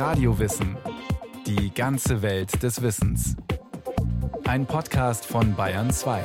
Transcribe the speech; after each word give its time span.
Radiowissen. 0.00 0.78
Die 1.46 1.74
ganze 1.74 2.22
Welt 2.22 2.62
des 2.62 2.80
Wissens. 2.80 3.36
Ein 4.44 4.64
Podcast 4.64 5.26
von 5.26 5.54
Bayern 5.54 5.90
2. 5.92 6.24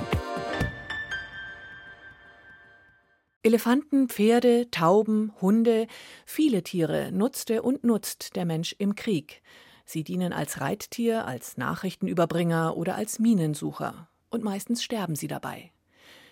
Elefanten, 3.44 4.08
Pferde, 4.08 4.72
Tauben, 4.72 5.34
Hunde, 5.42 5.88
viele 6.26 6.64
Tiere 6.64 7.12
nutzte 7.12 7.64
und 7.64 7.84
nutzt 7.84 8.38
der 8.38 8.46
Mensch 8.46 8.74
im 8.80 8.96
Krieg. 8.96 9.42
Sie 9.84 10.06
dienen 10.06 10.32
als 10.32 10.62
Reittier, 10.62 11.26
als 11.26 11.58
Nachrichtenüberbringer 11.58 12.78
oder 12.78 12.96
als 12.96 13.20
Minensucher. 13.20 14.08
Und 14.30 14.42
meistens 14.42 14.86
sterben 14.86 15.18
sie 15.18 15.28
dabei. 15.28 15.74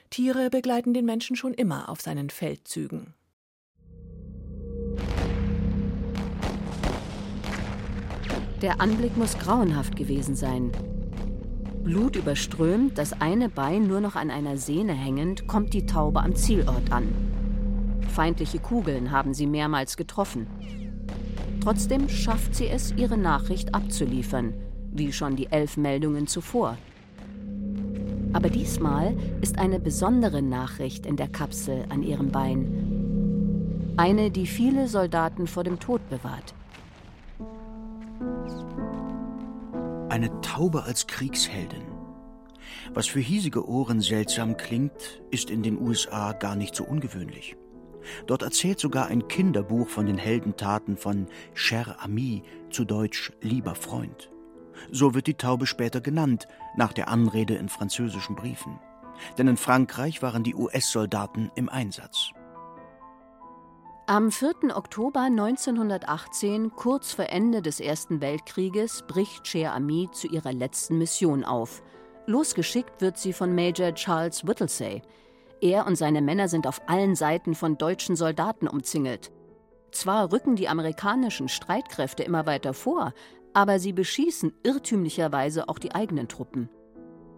Tiere 0.10 0.50
begleiten 0.50 0.94
den 0.94 1.04
Menschen 1.04 1.36
schon 1.36 1.54
immer 1.54 1.89
auf 1.89 2.00
seinen 2.00 2.30
Feldzügen. 2.30 3.14
Der 8.64 8.80
Anblick 8.80 9.18
muss 9.18 9.38
grauenhaft 9.38 9.98
gewesen 9.98 10.36
sein. 10.36 10.72
Blut 11.84 12.16
überströmt, 12.16 12.98
das 12.98 13.12
eine 13.12 13.50
Bein 13.50 13.88
nur 13.88 14.00
noch 14.00 14.16
an 14.16 14.32
einer 14.32 14.56
Sehne 14.56 14.94
hängend, 14.94 15.48
kommt 15.48 15.74
die 15.74 15.86
Taube 15.86 16.22
am 16.22 16.34
Zielort 16.34 16.89
an. 16.89 17.10
Feindliche 18.08 18.60
Kugeln 18.60 19.12
haben 19.12 19.34
sie 19.34 19.48
mehrmals 19.48 19.98
getroffen. 19.98 20.48
Trotzdem 21.62 22.08
schafft 22.08 22.56
sie 22.56 22.70
es, 22.70 22.94
ihre 22.94 23.18
Nachricht 23.18 23.76
abzuliefern, 23.76 24.54
wie 24.94 25.11
schon 25.11 25.36
die 25.36 25.48
elf 25.48 25.75
Meldungen 25.75 26.28
zuvor. 26.28 26.78
Aber 28.32 28.50
diesmal 28.50 29.14
ist 29.42 29.60
eine 29.60 29.82
besondere 29.82 30.42
Nachricht 30.42 31.06
in 31.06 31.18
der 31.18 31.28
Kapsel 31.28 31.84
an 31.89 32.02
ihrem 32.02 32.30
Bein. 32.30 33.94
Eine, 33.98 34.31
die 34.31 34.48
viele 34.48 34.88
Soldaten 34.88 35.48
vor 35.48 35.66
dem 35.66 35.81
Tod 35.81 36.09
bewahrt. 36.09 36.53
Eine 40.14 40.42
Taube 40.42 40.83
als 40.83 41.08
Kriegsheldin. 41.08 41.88
Was 42.94 43.08
für 43.08 43.19
hiesige 43.19 43.67
Ohren 43.67 44.00
seltsam 44.00 44.58
klingt, 44.58 45.23
ist 45.31 45.50
in 45.50 45.64
den 45.64 45.81
USA 45.81 46.33
gar 46.33 46.55
nicht 46.55 46.75
so 46.75 46.83
ungewöhnlich. 46.83 47.55
Dort 48.28 48.44
erzählt 48.44 48.80
sogar 48.80 49.08
ein 49.08 49.28
Kinderbuch 49.28 49.89
von 49.89 50.05
den 50.05 50.20
Heldentaten 50.20 50.97
von 50.97 51.25
Cher 51.55 51.95
Ami, 52.00 52.44
zu 52.70 52.86
Deutsch 52.86 53.33
lieber 53.42 53.73
Freund. 53.73 54.30
So 54.92 55.16
wird 55.16 55.25
die 55.25 55.33
Taube 55.33 55.66
später 55.66 56.00
genannt, 56.00 56.48
nach 56.77 56.94
der 56.94 57.08
Anrede 57.08 57.55
in 57.55 57.67
französischen 57.67 58.36
Briefen. 58.36 58.80
Denn 59.39 59.48
in 59.48 59.58
Frankreich 59.58 60.22
waren 60.22 60.44
die 60.44 60.53
US-Soldaten 60.53 61.50
im 61.55 61.70
Einsatz. 61.70 62.33
Am 64.05 64.31
4. 64.31 64.75
Oktober 64.75 65.21
1918, 65.21 66.71
kurz 66.75 67.13
vor 67.13 67.29
Ende 67.29 67.61
des 67.61 67.79
Ersten 67.79 68.19
Weltkrieges, 68.19 69.05
bricht 69.07 69.47
Cher 69.47 69.73
Ami 69.73 70.09
zu 70.11 70.27
ihrer 70.27 70.51
letzten 70.51 70.97
Mission 70.97 71.45
auf. 71.45 71.81
Losgeschickt 72.25 72.99
wird 72.99 73.17
sie 73.17 73.31
von 73.31 73.55
Major 73.55 73.93
Charles 73.93 74.45
Whittlesey. 74.45 75.03
Er 75.61 75.87
und 75.87 75.95
seine 75.95 76.21
Männer 76.21 76.49
sind 76.49 76.67
auf 76.67 76.81
allen 76.89 77.15
Seiten 77.15 77.55
von 77.55 77.77
deutschen 77.77 78.17
Soldaten 78.17 78.67
umzingelt. 78.67 79.31
Zwar 79.93 80.33
rücken 80.33 80.57
die 80.57 80.67
amerikanischen 80.67 81.47
Streitkräfte 81.47 82.23
immer 82.23 82.45
weiter 82.45 82.73
vor, 82.73 83.13
aber 83.53 83.79
sie 83.79 83.93
beschießen 83.93 84.51
irrtümlicherweise 84.63 85.69
auch 85.69 85.79
die 85.79 85.95
eigenen 85.95 86.27
Truppen. 86.27 86.69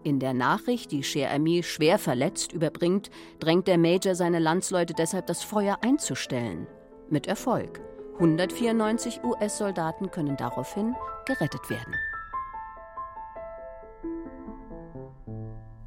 In 0.06 0.20
der 0.20 0.34
Nachricht, 0.34 0.92
die 0.92 1.02
Cher 1.02 1.32
Ami 1.32 1.64
schwer 1.64 1.98
verletzt 1.98 2.52
überbringt, 2.52 3.10
drängt 3.40 3.66
der 3.66 3.76
Major 3.76 4.14
seine 4.14 4.38
Landsleute 4.38 4.94
deshalb, 4.94 5.26
das 5.26 5.42
Feuer 5.42 5.78
einzustellen. 5.82 6.68
Mit 7.10 7.26
Erfolg. 7.26 7.80
194 8.20 9.24
US-Soldaten 9.24 10.12
können 10.12 10.36
daraufhin 10.36 10.94
gerettet 11.26 11.68
werden. 11.70 11.92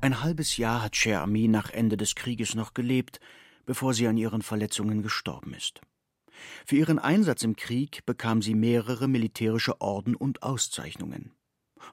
Ein 0.01 0.21
halbes 0.21 0.57
Jahr 0.57 0.83
hat 0.83 0.97
Cher 0.97 1.21
Ami 1.21 1.47
nach 1.47 1.69
Ende 1.69 1.95
des 1.95 2.13
Krieges 2.13 2.55
noch 2.55 2.73
gelebt, 2.73 3.21
bevor 3.65 3.93
sie 3.93 4.05
an 4.05 4.17
ihren 4.17 4.41
Verletzungen 4.41 5.01
gestorben 5.01 5.53
ist. 5.53 5.79
Für 6.65 6.75
ihren 6.75 6.99
Einsatz 6.99 7.43
im 7.43 7.55
Krieg 7.55 8.05
bekam 8.05 8.41
sie 8.41 8.53
mehrere 8.53 9.07
militärische 9.07 9.79
Orden 9.79 10.13
und 10.13 10.43
Auszeichnungen. 10.43 11.31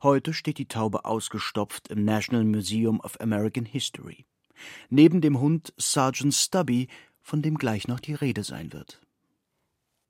Heute 0.02 0.32
steht 0.32 0.58
die 0.58 0.68
Taube 0.68 1.04
ausgestopft 1.04 1.88
im 1.88 2.04
National 2.04 2.44
Museum 2.44 3.00
of 3.00 3.20
American 3.20 3.64
History. 3.64 4.26
Neben 4.88 5.20
dem 5.20 5.40
Hund 5.40 5.72
Sergeant 5.76 6.34
Stubby, 6.34 6.88
von 7.20 7.42
dem 7.42 7.56
gleich 7.56 7.88
noch 7.88 8.00
die 8.00 8.14
Rede 8.14 8.44
sein 8.44 8.72
wird. 8.72 9.00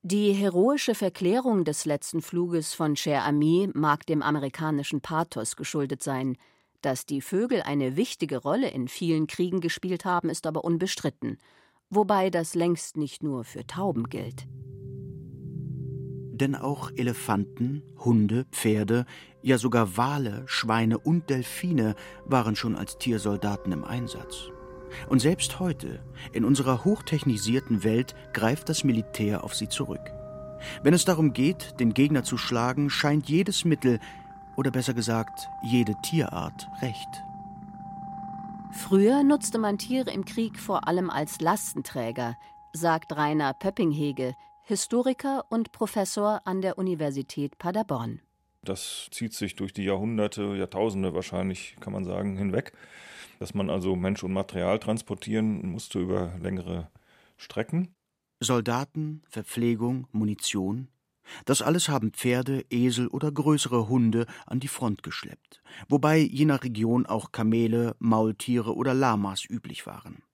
Die 0.02 0.32
heroische 0.32 0.94
Verklärung 0.94 1.64
des 1.64 1.84
letzten 1.84 2.22
Fluges 2.22 2.74
von 2.74 2.94
Cher 2.94 3.24
Ami 3.24 3.69
mag 3.74 4.06
dem 4.06 4.22
amerikanischen 4.22 5.00
Pathos 5.00 5.56
geschuldet 5.56 6.03
sein. 6.03 6.36
Dass 6.80 7.06
die 7.06 7.20
Vögel 7.20 7.62
eine 7.62 7.97
wichtige 7.97 8.38
Rolle 8.38 8.68
in 8.70 8.86
vielen 8.86 9.26
Kriegen 9.26 9.60
gespielt 9.60 10.04
haben, 10.04 10.28
ist 10.28 10.47
aber 10.47 10.62
unbestritten 10.64 11.38
wobei 11.91 12.30
das 12.30 12.54
längst 12.54 12.97
nicht 12.97 13.22
nur 13.22 13.44
für 13.44 13.66
Tauben 13.66 14.08
gilt. 14.08 14.47
Denn 16.38 16.54
auch 16.54 16.91
Elefanten, 16.94 17.82
Hunde, 18.04 18.44
Pferde, 18.52 19.06
ja 19.41 19.56
sogar 19.56 19.97
Wale, 19.97 20.42
Schweine 20.44 20.98
und 20.98 21.30
Delfine 21.30 21.94
waren 22.26 22.56
schon 22.56 22.76
als 22.76 22.98
Tiersoldaten 22.98 23.72
im 23.72 23.84
Einsatz. 23.84 24.50
Und 25.08 25.20
selbst 25.20 25.60
heute, 25.60 26.04
in 26.32 26.44
unserer 26.44 26.84
hochtechnisierten 26.84 27.84
Welt, 27.84 28.14
greift 28.34 28.69
das 28.69 28.84
Militär 28.84 29.44
auf 29.44 29.54
sie 29.54 29.70
zurück. 29.70 30.12
Wenn 30.82 30.92
es 30.92 31.06
darum 31.06 31.32
geht, 31.32 31.80
den 31.80 31.94
Gegner 31.94 32.22
zu 32.22 32.36
schlagen, 32.36 32.91
scheint 32.91 33.30
jedes 33.30 33.64
Mittel, 33.64 33.98
oder 34.56 34.70
besser 34.70 34.92
gesagt, 34.92 35.48
jede 35.62 35.94
Tierart 36.03 36.68
recht. 36.82 37.08
Früher 38.72 39.22
nutzte 39.22 39.56
man 39.58 39.78
Tiere 39.78 40.10
im 40.10 40.26
Krieg 40.26 40.58
vor 40.58 40.86
allem 40.86 41.08
als 41.08 41.41
Lastenträger, 41.41 42.36
sagt 42.74 43.16
Rainer 43.16 43.54
Pöppinghege, 43.54 44.34
Historiker 44.69 45.44
und 45.49 45.71
Professor 45.71 46.41
an 46.44 46.60
der 46.60 46.77
Universität 46.77 47.56
Paderborn. 47.56 48.21
Das 48.65 49.06
zieht 49.12 49.32
sich 49.32 49.54
durch 49.54 49.72
die 49.72 49.84
Jahrhunderte, 49.84 50.56
Jahrtausende 50.56 51.15
wahrscheinlich, 51.15 51.77
kann 51.78 51.93
man 51.93 52.04
sagen, 52.04 52.37
hinweg, 52.37 52.72
dass 53.38 53.54
man 53.54 53.71
also 53.71 53.94
Mensch 53.94 54.25
und 54.25 54.32
Material 54.32 54.81
transportieren 54.81 55.65
musste 55.71 56.00
über 56.00 56.32
längere 56.43 56.91
Strecken. 57.37 57.94
Soldaten, 58.41 59.22
Verpflegung, 59.28 60.09
Munition, 60.10 60.88
das 61.44 61.62
alles 61.62 61.88
haben 61.88 62.10
Pferde, 62.10 62.65
Esel 62.69 63.06
oder 63.06 63.31
größere 63.31 63.88
Hunde 63.88 64.27
an 64.47 64.59
die 64.59 64.66
Front 64.66 65.04
geschleppt, 65.04 65.62
wobei 65.88 66.19
je 66.19 66.44
nach 66.44 66.65
Region 66.65 67.06
auch 67.06 67.31
Kamele, 67.31 67.94
Maultiere 68.00 68.75
oder 68.75 68.94
Lamas 68.94 69.48
üblich 69.48 69.87
waren. 69.87 70.25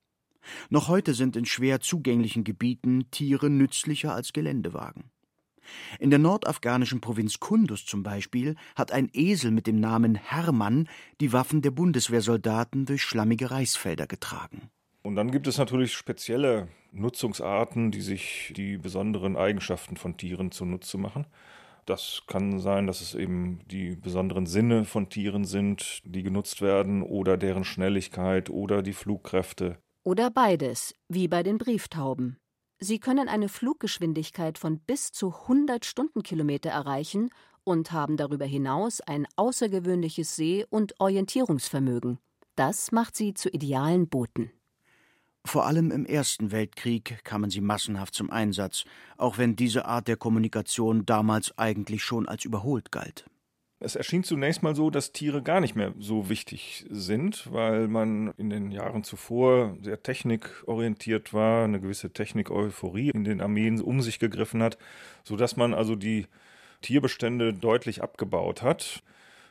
Noch 0.71 0.89
heute 0.89 1.15
sind 1.15 1.37
in 1.37 1.45
schwer 1.45 1.81
zugänglichen 1.81 2.45
Gebieten 2.45 3.11
Tiere 3.11 3.51
nützlicher 3.51 4.15
als 4.15 4.33
Geländewagen. 4.33 5.11
In 5.99 6.11
der 6.11 6.19
nordafghanischen 6.19 7.01
Provinz 7.01 7.41
Kunduz 7.41 7.85
zum 7.85 8.03
Beispiel 8.03 8.57
hat 8.75 8.93
ein 8.93 9.09
Esel 9.13 9.51
mit 9.51 9.67
dem 9.67 9.81
Namen 9.81 10.15
Hermann 10.15 10.89
die 11.21 11.33
Waffen 11.33 11.63
der 11.63 11.71
Bundeswehrsoldaten 11.71 12.87
durch 12.87 13.03
schlammige 13.03 13.51
Reisfelder 13.51 14.07
getragen. 14.07 14.71
Und 15.03 15.17
dann 15.17 15.31
gibt 15.31 15.47
es 15.47 15.59
natürlich 15.59 15.95
spezielle 15.95 16.69
Nutzungsarten, 16.93 17.91
die 17.91 18.01
sich 18.01 18.53
die 18.57 18.77
besonderen 18.77 19.37
Eigenschaften 19.37 19.97
von 19.97 20.17
Tieren 20.17 20.53
zunutze 20.53 20.99
machen. 20.99 21.27
Das 21.87 22.23
kann 22.29 22.61
sein, 22.61 22.87
dass 22.87 23.01
es 23.01 23.15
eben 23.15 23.59
die 23.67 23.97
besonderen 23.97 24.47
Sinne 24.47 24.85
von 24.85 25.09
Tieren 25.09 25.45
sind, 25.45 26.01
die 26.05 26.23
genutzt 26.23 26.63
werden, 26.63 27.03
oder 27.03 27.37
deren 27.37 27.65
Schnelligkeit 27.65 28.51
oder 28.51 28.83
die 28.83 28.93
Flugkräfte. 28.93 29.79
Oder 30.05 30.31
beides, 30.31 30.95
wie 31.09 31.29
bei 31.29 31.45
den 31.45 31.59
Brieftauben. 31.59 32.37
Sie 32.81 32.99
können 32.99 33.29
eine 33.29 33.49
Fluggeschwindigkeit 33.49 34.59
von 34.59 34.81
bis 34.81 35.13
zu 35.13 35.33
100 35.33 35.85
Stundenkilometer 35.85 36.71
erreichen 36.71 37.31
und 37.63 37.93
haben 37.93 38.17
darüber 38.17 38.45
hinaus 38.45 39.01
ein 39.01 39.29
außergewöhnliches 39.37 40.35
Seh- 40.35 40.67
und 40.69 40.99
Orientierungsvermögen. 40.99 42.19
Das 42.57 42.91
macht 42.91 43.15
sie 43.17 43.35
zu 43.35 43.49
idealen 43.49 44.09
Booten. 44.09 44.51
Vor 45.45 45.67
allem 45.67 45.93
im 45.93 46.05
Ersten 46.05 46.51
Weltkrieg 46.51 47.23
kamen 47.23 47.51
sie 47.51 47.61
massenhaft 47.61 48.15
zum 48.15 48.31
Einsatz, 48.31 48.85
auch 49.17 49.39
wenn 49.39 49.55
diese 49.55 49.85
Art 49.85 50.09
der 50.09 50.17
Kommunikation 50.17 51.07
damals 51.07 51.57
eigentlich 51.59 52.03
schon 52.03 52.29
als 52.29 52.45
überholt 52.45 52.91
galt. 52.91 53.31
Es 53.85 53.97
erschien 53.97 54.23
zunächst 54.23 54.63
mal 54.63 54.77
so, 54.77 54.91
dass 54.91 55.11
Tiere 55.11 55.43
gar 55.43 55.61
nicht 55.61 55.75
mehr 55.75 55.93
so 55.99 56.29
wichtig 56.29 56.87
sind, 56.89 57.53
weil 57.53 57.89
man 57.89 58.33
in 58.37 58.49
den 58.49 58.71
Jahren 58.71 59.03
zuvor 59.03 59.77
sehr 59.83 60.01
technikorientiert 60.01 61.35
war, 61.35 61.65
eine 61.65 61.81
gewisse 61.81 62.13
Technik-Euphorie 62.13 63.11
in 63.11 63.25
den 63.25 63.41
Armeen 63.41 63.81
um 63.81 64.01
sich 64.01 64.21
gegriffen 64.21 64.63
hat, 64.63 64.79
sodass 65.25 65.57
man 65.57 65.75
also 65.75 65.97
die 65.97 66.29
Tierbestände 66.81 67.53
deutlich 67.53 68.05
abgebaut 68.05 68.63
hat. 68.63 69.03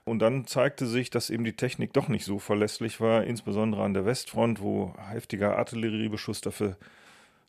Und 0.05 0.19
dann 0.19 0.47
zeigte 0.47 0.85
sich, 0.87 1.09
dass 1.09 1.29
eben 1.29 1.43
die 1.43 1.57
Technik 1.57 1.91
doch 1.91 2.07
nicht 2.07 2.23
so 2.23 2.39
verlässlich 2.39 3.01
war, 3.01 3.25
insbesondere 3.25 3.83
an 3.83 3.93
der 3.93 4.05
Westfront, 4.05 4.61
wo 4.61 4.93
heftiger 5.09 5.57
Artilleriebeschuss 5.57 6.39
dafür 6.39 6.77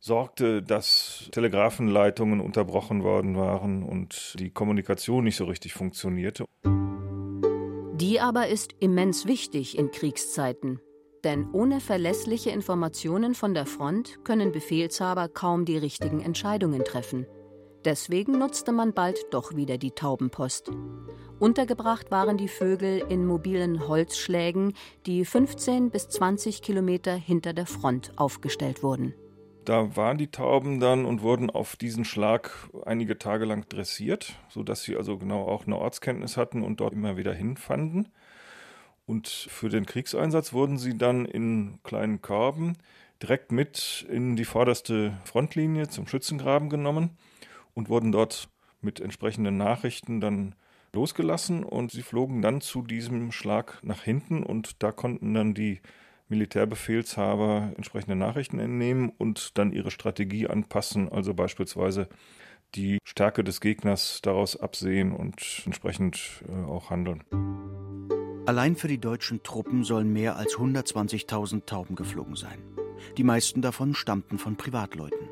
sorgte, 0.03 0.63
dass 0.63 1.29
Telegrafenleitungen 1.31 2.41
unterbrochen 2.41 3.05
worden 3.05 3.37
waren 3.37 3.85
und 3.85 4.35
die 4.39 4.51
Kommunikation 4.51 5.25
nicht 5.25 5.37
so 5.37 5.45
richtig 5.45 5.75
funktionierte. 5.75 6.45
Die 7.95 8.19
aber 8.19 8.49
ist 8.49 8.75
immens 8.81 9.27
wichtig 9.27 9.79
in 9.79 9.93
Kriegszeiten. 9.93 10.81
Denn 11.23 11.49
ohne 11.53 11.79
verlässliche 11.79 12.51
Informationen 12.51 13.37
von 13.37 13.55
der 13.55 13.65
Front 13.65 14.25
können 14.25 14.51
Befehlshaber 14.51 15.29
kaum 15.29 15.65
die 15.65 15.79
richtigen 15.79 16.21
Entscheidungen 16.21 16.85
treffen. 16.85 17.27
Deswegen 17.85 18.39
nutzte 18.39 18.73
man 18.73 18.93
bald 18.95 19.19
doch 19.31 19.55
wieder 19.55 19.79
die 19.79 19.93
Taubenpost. 19.93 20.73
Untergebracht 21.39 22.11
waren 22.11 22.37
die 22.37 22.49
Vögel 22.49 23.05
in 23.09 23.25
mobilen 23.25 23.87
Holzschlägen, 23.87 24.75
die 25.07 25.25
15 25.25 25.91
bis 25.91 26.09
20 26.09 26.61
Kilometer 26.61 27.15
hinter 27.15 27.53
der 27.53 27.67
Front 27.67 28.13
aufgestellt 28.17 28.83
wurden. 28.83 29.15
Da 29.65 29.97
waren 29.97 30.19
die 30.19 30.31
Tauben 30.31 30.81
dann 30.81 31.05
und 31.05 31.23
wurden 31.23 31.49
auf 31.49 31.77
diesen 31.77 32.05
Schlag 32.05 32.69
einige 32.85 33.19
Tage 33.19 33.45
lang 33.45 33.69
dressiert, 33.69 34.35
sodass 34.49 34.83
sie 34.83 34.97
also 34.97 35.19
genau 35.19 35.47
auch 35.47 35.67
eine 35.67 35.77
Ortskenntnis 35.77 36.37
hatten 36.37 36.63
und 36.63 36.81
dort 36.81 36.93
immer 36.95 37.17
wieder 37.17 37.33
hinfanden. 37.33 38.09
Und 39.07 39.29
für 39.29 39.69
den 39.69 39.87
Kriegseinsatz 39.87 40.53
wurden 40.53 40.79
sie 40.79 40.99
dann 40.99 41.27
in 41.27 41.79
kleinen 41.85 42.23
Körben 42.23 42.77
direkt 43.23 43.53
mit 43.53 44.07
in 44.11 44.35
die 44.35 44.45
vorderste 44.45 45.17
Frontlinie 45.25 45.89
zum 45.89 46.09
Schützengraben 46.09 46.69
genommen 46.69 47.11
und 47.75 47.89
wurden 47.89 48.11
dort 48.11 48.49
mit 48.81 49.01
entsprechenden 49.01 49.57
Nachrichten 49.57 50.21
dann 50.21 50.57
losgelassen 50.93 51.63
und 51.63 51.93
sie 51.93 52.03
flogen 52.03 52.43
dann 52.43 52.61
zu 52.61 52.83
diesem 52.83 53.33
Schlag 53.33 53.79
nach 53.83 54.03
hinten 54.03 54.43
und 54.43 54.83
da 54.83 54.93
konnten 54.93 55.33
dann 55.35 55.55
die 55.55 55.81
Militärbefehlshaber 56.33 57.73
entsprechende 57.77 58.17
Nachrichten 58.17 58.59
entnehmen 58.59 59.13
und 59.17 59.59
dann 59.59 59.71
ihre 59.73 59.91
Strategie 59.91 60.49
anpassen, 60.49 61.09
also 61.09 61.35
beispielsweise 61.35 62.09
die 62.75 62.99
Stärke 63.05 63.45
des 63.45 63.61
Gegners 63.61 64.21
daraus 64.23 64.59
absehen 64.59 65.13
und 65.13 65.63
entsprechend 65.67 66.43
äh, 66.49 66.65
auch 66.65 66.91
handeln. 66.91 67.23
Allein 68.47 68.75
für 68.75 68.89
die 68.89 68.99
deutschen 68.99 69.43
Truppen 69.43 69.85
sollen 69.85 70.13
mehr 70.13 70.37
als 70.37 70.57
120.000 70.57 71.67
Tauben 71.67 71.95
geflogen 71.95 72.35
sein. 72.35 72.59
Die 73.19 73.25
meisten 73.25 73.63
davon 73.63 73.95
stammten 73.95 74.39
von 74.39 74.57
Privatleuten. 74.57 75.29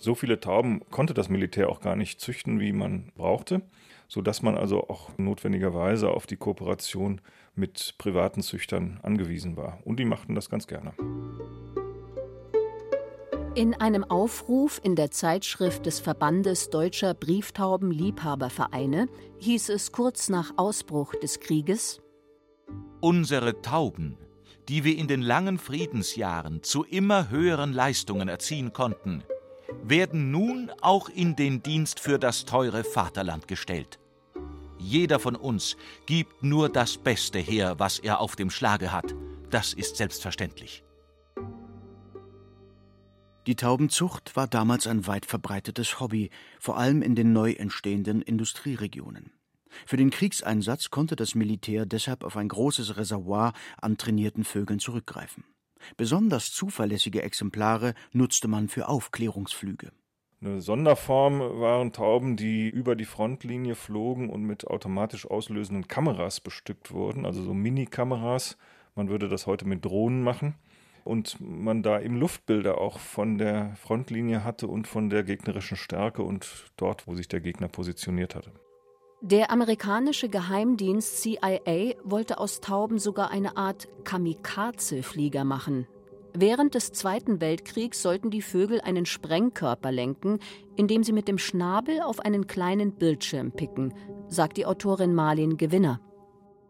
So 0.00 0.14
viele 0.14 0.40
Tauben 0.40 0.80
konnte 0.90 1.12
das 1.12 1.28
Militär 1.28 1.68
auch 1.68 1.80
gar 1.80 1.94
nicht 1.94 2.20
züchten, 2.20 2.58
wie 2.58 2.72
man 2.72 3.12
brauchte, 3.14 3.60
sodass 4.08 4.40
man 4.40 4.56
also 4.56 4.88
auch 4.88 5.10
notwendigerweise 5.18 6.08
auf 6.10 6.26
die 6.26 6.36
Kooperation 6.36 7.20
mit 7.54 7.96
privaten 7.98 8.40
Züchtern 8.40 8.98
angewiesen 9.02 9.58
war. 9.58 9.78
Und 9.84 10.00
die 10.00 10.06
machten 10.06 10.34
das 10.34 10.48
ganz 10.48 10.66
gerne. 10.66 10.94
In 13.54 13.74
einem 13.74 14.04
Aufruf 14.04 14.80
in 14.82 14.96
der 14.96 15.10
Zeitschrift 15.10 15.84
des 15.84 16.00
Verbandes 16.00 16.70
Deutscher 16.70 17.12
Brieftaubenliebhabervereine 17.12 19.08
hieß 19.38 19.68
es 19.68 19.92
kurz 19.92 20.30
nach 20.30 20.52
Ausbruch 20.56 21.14
des 21.16 21.40
Krieges 21.40 22.00
Unsere 23.00 23.60
Tauben, 23.60 24.16
die 24.68 24.84
wir 24.84 24.96
in 24.96 25.08
den 25.08 25.20
langen 25.20 25.58
Friedensjahren 25.58 26.62
zu 26.62 26.84
immer 26.84 27.28
höheren 27.28 27.72
Leistungen 27.72 28.28
erziehen 28.28 28.72
konnten, 28.72 29.24
werden 29.82 30.30
nun 30.30 30.70
auch 30.80 31.08
in 31.08 31.36
den 31.36 31.62
Dienst 31.62 32.00
für 32.00 32.18
das 32.18 32.44
teure 32.44 32.84
Vaterland 32.84 33.48
gestellt. 33.48 33.98
Jeder 34.78 35.18
von 35.18 35.36
uns 35.36 35.76
gibt 36.06 36.42
nur 36.42 36.68
das 36.68 36.96
Beste 36.96 37.38
her, 37.38 37.78
was 37.78 37.98
er 37.98 38.20
auf 38.20 38.36
dem 38.36 38.50
Schlage 38.50 38.92
hat. 38.92 39.14
Das 39.50 39.74
ist 39.74 39.96
selbstverständlich. 39.96 40.82
Die 43.46 43.56
Taubenzucht 43.56 44.36
war 44.36 44.46
damals 44.46 44.86
ein 44.86 45.06
weit 45.06 45.26
verbreitetes 45.26 45.98
Hobby, 45.98 46.30
vor 46.58 46.76
allem 46.76 47.02
in 47.02 47.14
den 47.14 47.32
neu 47.32 47.52
entstehenden 47.52 48.22
Industrieregionen. 48.22 49.32
Für 49.86 49.96
den 49.96 50.10
Kriegseinsatz 50.10 50.90
konnte 50.90 51.16
das 51.16 51.34
Militär 51.34 51.86
deshalb 51.86 52.24
auf 52.24 52.36
ein 52.36 52.48
großes 52.48 52.96
Reservoir 52.96 53.52
an 53.80 53.96
trainierten 53.96 54.44
Vögeln 54.44 54.78
zurückgreifen. 54.78 55.44
Besonders 55.96 56.52
zuverlässige 56.52 57.22
Exemplare 57.22 57.94
nutzte 58.12 58.48
man 58.48 58.68
für 58.68 58.88
Aufklärungsflüge. 58.88 59.92
Eine 60.42 60.62
Sonderform 60.62 61.40
waren 61.60 61.92
Tauben, 61.92 62.36
die 62.36 62.68
über 62.68 62.96
die 62.96 63.04
Frontlinie 63.04 63.74
flogen 63.74 64.30
und 64.30 64.42
mit 64.42 64.66
automatisch 64.66 65.26
auslösenden 65.26 65.86
Kameras 65.86 66.40
bestückt 66.40 66.92
wurden, 66.92 67.26
also 67.26 67.42
so 67.42 67.52
Mini-Kameras. 67.52 68.56
Man 68.94 69.10
würde 69.10 69.28
das 69.28 69.46
heute 69.46 69.66
mit 69.66 69.84
Drohnen 69.84 70.22
machen. 70.22 70.54
Und 71.04 71.38
man 71.40 71.82
da 71.82 72.00
eben 72.00 72.16
Luftbilder 72.16 72.78
auch 72.78 72.98
von 72.98 73.38
der 73.38 73.74
Frontlinie 73.76 74.44
hatte 74.44 74.66
und 74.66 74.86
von 74.86 75.10
der 75.10 75.24
gegnerischen 75.24 75.76
Stärke 75.76 76.22
und 76.22 76.70
dort, 76.76 77.06
wo 77.06 77.14
sich 77.14 77.28
der 77.28 77.40
Gegner 77.40 77.68
positioniert 77.68 78.34
hatte. 78.34 78.52
Der 79.22 79.50
amerikanische 79.50 80.28
Geheimdienst 80.28 81.22
CIA 81.22 81.94
wollte 82.04 82.38
aus 82.38 82.60
Tauben 82.60 82.98
sogar 82.98 83.30
eine 83.30 83.56
Art 83.56 83.88
Kamikaze-Flieger 84.04 85.44
machen, 85.44 85.86
Während 86.32 86.74
des 86.74 86.92
Zweiten 86.92 87.40
Weltkriegs 87.40 88.02
sollten 88.02 88.30
die 88.30 88.42
Vögel 88.42 88.80
einen 88.80 89.04
Sprengkörper 89.04 89.90
lenken, 89.90 90.38
indem 90.76 91.02
sie 91.02 91.12
mit 91.12 91.26
dem 91.26 91.38
Schnabel 91.38 92.00
auf 92.00 92.20
einen 92.20 92.46
kleinen 92.46 92.92
Bildschirm 92.92 93.52
picken, 93.52 93.92
sagt 94.28 94.56
die 94.56 94.66
Autorin 94.66 95.14
Marlin 95.14 95.56
Gewinner. 95.56 96.00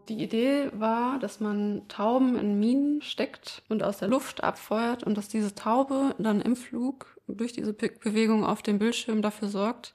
Die 0.08 0.22
Idee 0.22 0.70
war, 0.72 1.18
dass 1.18 1.40
man 1.40 1.82
Tauben 1.88 2.36
in 2.36 2.58
Minen 2.58 3.02
steckt 3.02 3.62
und 3.68 3.82
aus 3.82 3.98
der 3.98 4.08
Luft 4.08 4.42
abfeuert 4.42 5.04
und 5.04 5.16
dass 5.16 5.28
diese 5.28 5.54
Taube 5.54 6.14
dann 6.18 6.40
im 6.40 6.56
Flug 6.56 7.18
durch 7.28 7.52
diese 7.52 7.74
Bewegung 7.74 8.44
auf 8.44 8.62
dem 8.62 8.78
Bildschirm 8.78 9.22
dafür 9.22 9.48
sorgt, 9.48 9.94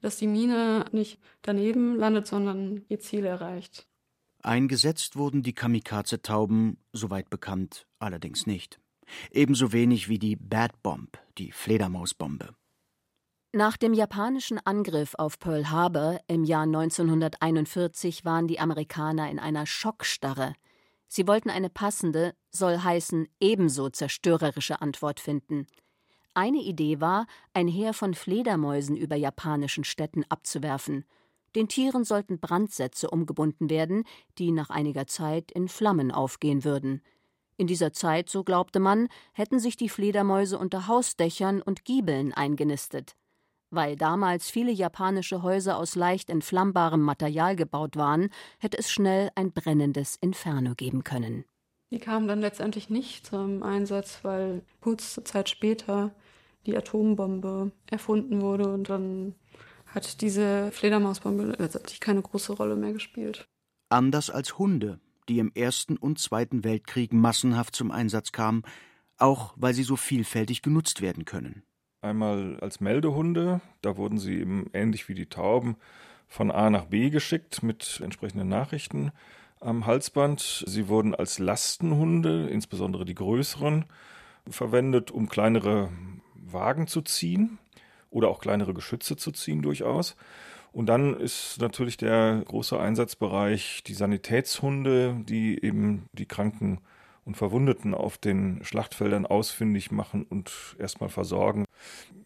dass 0.00 0.16
die 0.16 0.26
Mine 0.26 0.84
nicht 0.92 1.18
daneben 1.42 1.96
landet, 1.96 2.26
sondern 2.26 2.84
ihr 2.88 3.00
Ziel 3.00 3.24
erreicht. 3.24 3.86
Eingesetzt 4.42 5.16
wurden 5.16 5.42
die 5.42 5.52
Kamikaze-Tauben, 5.52 6.78
soweit 6.92 7.28
bekannt, 7.30 7.86
allerdings 7.98 8.46
nicht 8.46 8.80
ebenso 9.30 9.72
wenig 9.72 10.08
wie 10.08 10.18
die 10.18 10.36
Bad 10.36 10.82
Bomb, 10.82 11.18
die 11.38 11.52
Fledermausbombe. 11.52 12.54
Nach 13.52 13.76
dem 13.76 13.94
japanischen 13.94 14.60
Angriff 14.64 15.14
auf 15.18 15.38
Pearl 15.38 15.70
Harbor 15.70 16.20
im 16.28 16.44
Jahr 16.44 16.62
1941 16.62 18.24
waren 18.24 18.46
die 18.46 18.60
Amerikaner 18.60 19.28
in 19.28 19.40
einer 19.40 19.66
Schockstarre. 19.66 20.54
Sie 21.08 21.26
wollten 21.26 21.50
eine 21.50 21.68
passende, 21.68 22.34
soll 22.50 22.78
heißen 22.78 23.26
ebenso 23.40 23.90
zerstörerische 23.90 24.80
Antwort 24.80 25.18
finden. 25.18 25.66
Eine 26.34 26.58
Idee 26.58 27.00
war, 27.00 27.26
ein 27.54 27.66
Heer 27.66 27.92
von 27.92 28.14
Fledermäusen 28.14 28.96
über 28.96 29.16
japanischen 29.16 29.84
Städten 29.84 30.24
abzuwerfen. 30.28 31.04
Den 31.56 31.66
Tieren 31.66 32.04
sollten 32.04 32.38
Brandsätze 32.38 33.10
umgebunden 33.10 33.68
werden, 33.68 34.04
die 34.38 34.52
nach 34.52 34.70
einiger 34.70 35.08
Zeit 35.08 35.50
in 35.50 35.68
Flammen 35.68 36.12
aufgehen 36.12 36.62
würden. 36.62 37.02
In 37.56 37.66
dieser 37.66 37.92
Zeit, 37.92 38.30
so 38.30 38.44
glaubte 38.44 38.78
man, 38.78 39.08
hätten 39.32 39.58
sich 39.58 39.76
die 39.76 39.88
Fledermäuse 39.88 40.58
unter 40.58 40.86
Hausdächern 40.86 41.60
und 41.60 41.84
Giebeln 41.84 42.32
eingenistet. 42.32 43.16
Weil 43.70 43.96
damals 43.96 44.50
viele 44.50 44.72
japanische 44.72 45.42
Häuser 45.42 45.76
aus 45.76 45.94
leicht 45.96 46.30
entflammbarem 46.30 47.02
Material 47.02 47.56
gebaut 47.56 47.96
waren, 47.96 48.30
hätte 48.58 48.78
es 48.78 48.90
schnell 48.90 49.30
ein 49.34 49.52
brennendes 49.52 50.16
Inferno 50.20 50.74
geben 50.74 51.04
können. 51.04 51.44
Die 51.90 51.98
kamen 51.98 52.28
dann 52.28 52.40
letztendlich 52.40 52.90
nicht 52.90 53.26
zum 53.26 53.62
Einsatz, 53.62 54.20
weil 54.22 54.62
kurze 54.80 55.24
Zeit 55.24 55.48
später 55.48 56.12
die 56.66 56.76
Atombombe 56.76 57.72
erfunden 57.90 58.42
wurde 58.42 58.72
und 58.72 58.88
dann 58.88 59.34
hat 59.86 60.20
diese 60.20 60.70
Fledermausbombe 60.72 61.56
letztendlich 61.58 62.00
keine 62.00 62.22
große 62.22 62.52
Rolle 62.52 62.76
mehr 62.76 62.92
gespielt. 62.92 63.48
Anders 63.88 64.30
als 64.30 64.58
Hunde 64.58 65.00
die 65.30 65.38
im 65.38 65.52
Ersten 65.54 65.96
und 65.96 66.18
Zweiten 66.18 66.64
Weltkrieg 66.64 67.12
massenhaft 67.12 67.74
zum 67.74 67.90
Einsatz 67.90 68.32
kamen, 68.32 68.62
auch 69.16 69.54
weil 69.56 69.72
sie 69.72 69.84
so 69.84 69.96
vielfältig 69.96 70.60
genutzt 70.60 71.00
werden 71.00 71.24
können. 71.24 71.62
Einmal 72.02 72.58
als 72.60 72.80
Meldehunde, 72.80 73.60
da 73.80 73.96
wurden 73.96 74.18
sie 74.18 74.38
eben 74.38 74.68
ähnlich 74.72 75.08
wie 75.08 75.14
die 75.14 75.28
Tauben 75.28 75.76
von 76.26 76.50
A 76.50 76.68
nach 76.68 76.86
B 76.86 77.10
geschickt 77.10 77.62
mit 77.62 78.00
entsprechenden 78.02 78.48
Nachrichten 78.48 79.12
am 79.60 79.86
Halsband. 79.86 80.64
Sie 80.66 80.88
wurden 80.88 81.14
als 81.14 81.38
Lastenhunde, 81.38 82.48
insbesondere 82.48 83.04
die 83.04 83.14
größeren, 83.14 83.84
verwendet, 84.48 85.10
um 85.10 85.28
kleinere 85.28 85.90
Wagen 86.34 86.86
zu 86.86 87.02
ziehen 87.02 87.58
oder 88.10 88.28
auch 88.28 88.40
kleinere 88.40 88.74
Geschütze 88.74 89.16
zu 89.16 89.30
ziehen 89.30 89.62
durchaus. 89.62 90.16
Und 90.72 90.86
dann 90.86 91.14
ist 91.14 91.58
natürlich 91.60 91.96
der 91.96 92.42
große 92.46 92.78
Einsatzbereich 92.78 93.82
die 93.84 93.94
Sanitätshunde, 93.94 95.16
die 95.24 95.62
eben 95.62 96.06
die 96.12 96.26
Kranken 96.26 96.80
und 97.24 97.36
Verwundeten 97.36 97.94
auf 97.94 98.18
den 98.18 98.64
Schlachtfeldern 98.64 99.26
ausfindig 99.26 99.90
machen 99.90 100.24
und 100.24 100.76
erstmal 100.78 101.10
versorgen. 101.10 101.64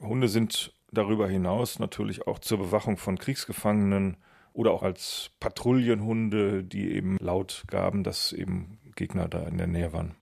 Hunde 0.01 0.29
sind 0.29 0.73
darüber 0.93 1.29
hinaus 1.29 1.79
natürlich 1.79 2.27
auch 2.27 2.39
zur 2.39 2.59
Bewachung 2.59 2.97
von 2.97 3.19
Kriegsgefangenen 3.19 4.17
oder 4.55 4.73
auch 4.73 4.83
als 4.83 5.31
Patrouillenhunde, 5.41 6.65
die 6.65 6.93
eben 6.93 7.19
laut 7.21 7.65
gaben, 7.67 8.05
dass 8.05 8.33
eben 8.33 8.79
Gegner 8.97 9.29
da 9.29 9.43
in 9.43 9.59
der 9.59 9.67
Nähe 9.67 9.93
waren. 9.93 10.15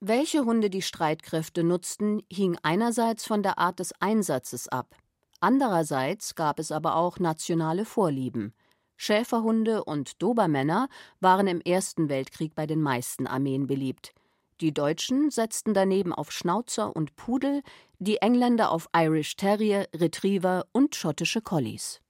Welche 0.00 0.44
Hunde 0.44 0.70
die 0.70 0.82
Streitkräfte 0.82 1.64
nutzten, 1.64 2.22
hing 2.30 2.56
einerseits 2.62 3.26
von 3.26 3.42
der 3.42 3.58
Art 3.58 3.80
des 3.80 3.92
Einsatzes 4.00 4.68
ab. 4.68 4.96
Andererseits 5.40 6.34
gab 6.34 6.58
es 6.58 6.70
aber 6.70 6.96
auch 6.96 7.18
nationale 7.18 7.84
Vorlieben. 7.84 8.54
Schäferhunde 8.96 9.84
und 9.84 10.22
Dobermänner 10.22 10.88
waren 11.20 11.46
im 11.46 11.62
Ersten 11.62 12.10
Weltkrieg 12.10 12.54
bei 12.54 12.66
den 12.66 12.82
meisten 12.82 13.26
Armeen 13.26 13.66
beliebt. 13.66 14.12
Die 14.60 14.74
Deutschen 14.74 15.30
setzten 15.30 15.72
daneben 15.72 16.12
auf 16.12 16.32
Schnauzer 16.32 16.94
und 16.94 17.16
Pudel, 17.16 17.62
die 17.98 18.18
Engländer 18.18 18.70
auf 18.70 18.90
Irish 18.94 19.36
Terrier, 19.36 19.88
Retriever 19.94 20.66
und 20.72 20.94
schottische 20.94 21.40
Collies. 21.40 22.02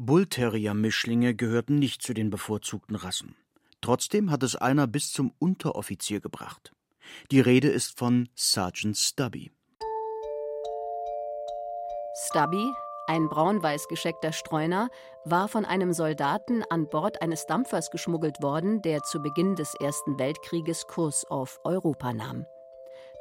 Bullterrier-Mischlinge 0.00 1.34
gehörten 1.34 1.80
nicht 1.80 2.02
zu 2.02 2.14
den 2.14 2.30
bevorzugten 2.30 2.94
Rassen. 2.94 3.34
Trotzdem 3.80 4.30
hat 4.30 4.44
es 4.44 4.54
einer 4.54 4.86
bis 4.86 5.10
zum 5.10 5.32
Unteroffizier 5.40 6.20
gebracht. 6.20 6.72
Die 7.32 7.40
Rede 7.40 7.66
ist 7.66 7.98
von 7.98 8.28
Sergeant 8.36 8.96
Stubby. 8.96 9.50
Stubby, 12.28 12.64
ein 13.08 13.28
braun-weiß 13.28 13.88
gescheckter 13.88 14.30
Streuner, 14.30 14.88
war 15.24 15.48
von 15.48 15.64
einem 15.64 15.92
Soldaten 15.92 16.62
an 16.70 16.88
Bord 16.88 17.20
eines 17.20 17.46
Dampfers 17.46 17.90
geschmuggelt 17.90 18.40
worden, 18.40 18.82
der 18.82 19.02
zu 19.02 19.18
Beginn 19.18 19.56
des 19.56 19.74
Ersten 19.74 20.16
Weltkrieges 20.16 20.86
Kurs 20.86 21.24
auf 21.24 21.58
Europa 21.64 22.12
nahm. 22.12 22.46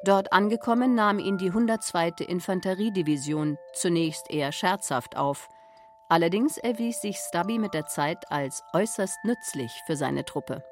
Dort 0.04 0.32
angekommen 0.32 0.94
nahm 0.94 1.18
ihn 1.18 1.40
die 1.40 1.48
102. 1.48 2.24
Infanteriedivision 2.28 3.58
zunächst 3.74 4.30
eher 4.30 4.52
scherzhaft 4.52 5.18
auf. 5.18 5.50
Allerdings 6.10 6.58
erwies 6.58 7.02
sich 7.02 7.18
Stubby 7.18 7.60
mit 7.60 7.74
der 7.74 7.86
Zeit 7.86 8.32
als 8.32 8.64
äußerst 8.74 9.18
nützlich 9.26 9.72
für 9.86 9.98
seine 9.98 10.24
Truppe. 10.24 10.64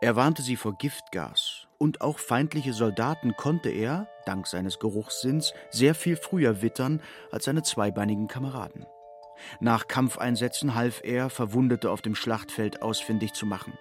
Er 0.00 0.16
warnte 0.16 0.42
sie 0.42 0.56
vor 0.56 0.74
Giftgas, 0.74 1.68
und 1.78 2.00
auch 2.00 2.18
feindliche 2.18 2.72
Soldaten 2.72 3.36
konnte 3.36 3.70
er, 3.70 4.08
dank 4.26 4.46
seines 4.48 4.80
Geruchssinns, 4.80 5.54
sehr 5.70 5.94
viel 5.94 6.16
früher 6.16 6.60
wittern 6.60 7.00
als 7.30 7.44
seine 7.44 7.62
zweibeinigen 7.62 8.26
Kameraden. 8.26 8.86
Nach 9.60 9.86
Kampfeinsätzen 9.86 10.74
half 10.74 11.00
er, 11.04 11.30
Verwundete 11.30 11.90
auf 11.90 12.02
dem 12.02 12.14
Schlachtfeld 12.16 12.82
ausfindig 12.82 13.32
zu 13.32 13.46
machen. 13.46 13.78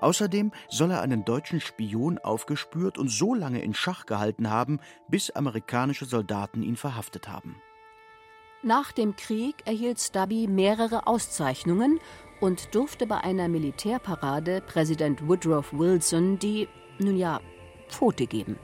Außerdem 0.00 0.52
soll 0.68 0.90
er 0.90 1.00
einen 1.00 1.24
deutschen 1.24 1.60
Spion 1.60 2.18
aufgespürt 2.18 2.98
und 2.98 3.08
so 3.08 3.34
lange 3.34 3.60
in 3.62 3.74
Schach 3.74 4.06
gehalten 4.06 4.50
haben, 4.50 4.80
bis 5.08 5.30
amerikanische 5.30 6.04
Soldaten 6.04 6.62
ihn 6.62 6.76
verhaftet 6.76 7.28
haben. 7.28 7.60
Nach 8.66 8.90
dem 8.90 9.14
Krieg 9.14 9.54
erhielt 9.64 10.00
Stubby 10.00 10.48
mehrere 10.48 11.06
Auszeichnungen 11.06 12.00
und 12.40 12.74
durfte 12.74 13.06
bei 13.06 13.18
einer 13.18 13.46
Militärparade 13.46 14.60
Präsident 14.60 15.28
Woodrow 15.28 15.64
Wilson 15.72 16.36
die, 16.40 16.66
nun 16.98 17.16
ja, 17.16 17.40
Pfote 17.88 18.26
geben. 18.26 18.58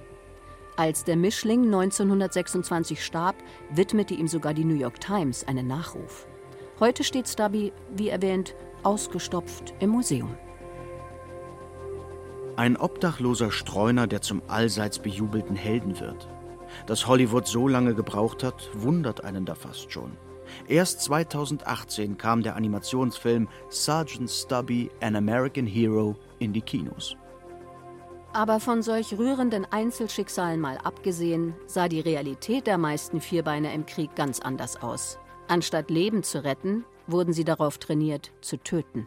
Als 0.77 1.05
der 1.05 1.17
Mischling 1.17 1.67
1926 1.67 3.05
starb, 3.05 3.37
widmete 3.71 4.15
ihm 4.15 4.27
sogar 4.27 4.55
die 4.55 4.65
New 4.65 4.75
York 4.75 4.99
Times 4.99 5.47
einen 5.47 5.69
Nachruf. 5.69 6.27
Heute 6.81 7.05
steht 7.05 7.29
Stubby, 7.29 7.73
wie 7.95 8.09
erwähnt, 8.09 8.57
ausgestopft 8.83 9.73
im 9.79 9.91
Museum. 9.91 10.35
Ein 12.57 12.77
obdachloser 12.77 13.53
Streuner, 13.53 14.09
der 14.09 14.21
zum 14.21 14.43
allseits 14.49 14.99
bejubelten 14.99 15.55
Helden 15.55 16.01
wird. 16.01 16.29
Dass 16.87 17.07
Hollywood 17.07 17.47
so 17.47 17.69
lange 17.69 17.95
gebraucht 17.95 18.43
hat, 18.43 18.71
wundert 18.75 19.25
einen 19.25 19.45
da 19.45 19.55
fast 19.55 19.93
schon. 19.93 20.17
Erst 20.69 21.01
2018 21.03 22.19
kam 22.19 22.43
der 22.43 22.57
Animationsfilm 22.57 23.49
Sergeant 23.69 24.31
Stubby, 24.31 24.91
An 25.01 25.17
American 25.17 25.67
Hero 25.67 26.17
in 26.39 26.53
die 26.53 26.61
Kinos. 26.61 27.17
Aber 28.35 28.61
von 28.61 28.83
solch 28.83 29.19
rührenden 29.19 29.67
Einzelschicksalen 29.71 30.59
mal 30.59 30.79
abgesehen, 30.79 31.55
sah 31.67 31.89
die 31.89 32.01
Realität 32.01 32.67
der 32.67 32.79
meisten 32.79 33.21
Vierbeiner 33.21 33.73
im 33.73 33.85
Krieg 33.85 34.15
ganz 34.15 34.41
anders 34.41 34.83
aus. 34.83 35.19
Anstatt 35.49 35.91
Leben 35.91 36.23
zu 36.23 36.43
retten, 36.43 36.85
wurden 37.07 37.35
sie 37.35 37.45
darauf 37.45 37.77
trainiert, 37.77 38.33
zu 38.41 38.57
töten. 38.57 39.07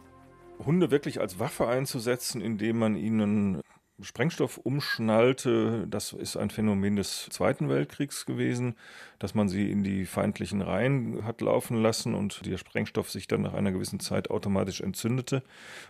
Hunde 0.64 0.90
wirklich 0.90 1.20
als 1.20 1.40
Waffe 1.40 1.66
einzusetzen, 1.66 2.40
indem 2.40 2.78
man 2.78 2.96
ihnen 2.96 3.60
Sprengstoff 4.02 4.58
umschnallte, 4.58 5.86
das 5.88 6.12
ist 6.12 6.36
ein 6.36 6.50
Phänomen 6.50 6.96
des 6.96 7.28
Zweiten 7.30 7.70
Weltkriegs 7.70 8.26
gewesen, 8.26 8.74
dass 9.18 9.34
man 9.34 9.48
sie 9.48 9.70
in 9.70 9.82
die 9.82 10.04
feindlichen 10.04 10.60
Reihen 10.60 11.24
hat 11.24 11.40
laufen 11.40 11.80
lassen 11.80 12.14
und 12.14 12.44
der 12.44 12.58
Sprengstoff 12.58 13.10
sich 13.10 13.26
dann 13.26 13.40
nach 13.40 13.54
einer 13.54 13.72
gewissen 13.72 13.98
Zeit 13.98 14.30
automatisch 14.30 14.82
entzündete. 14.82 15.42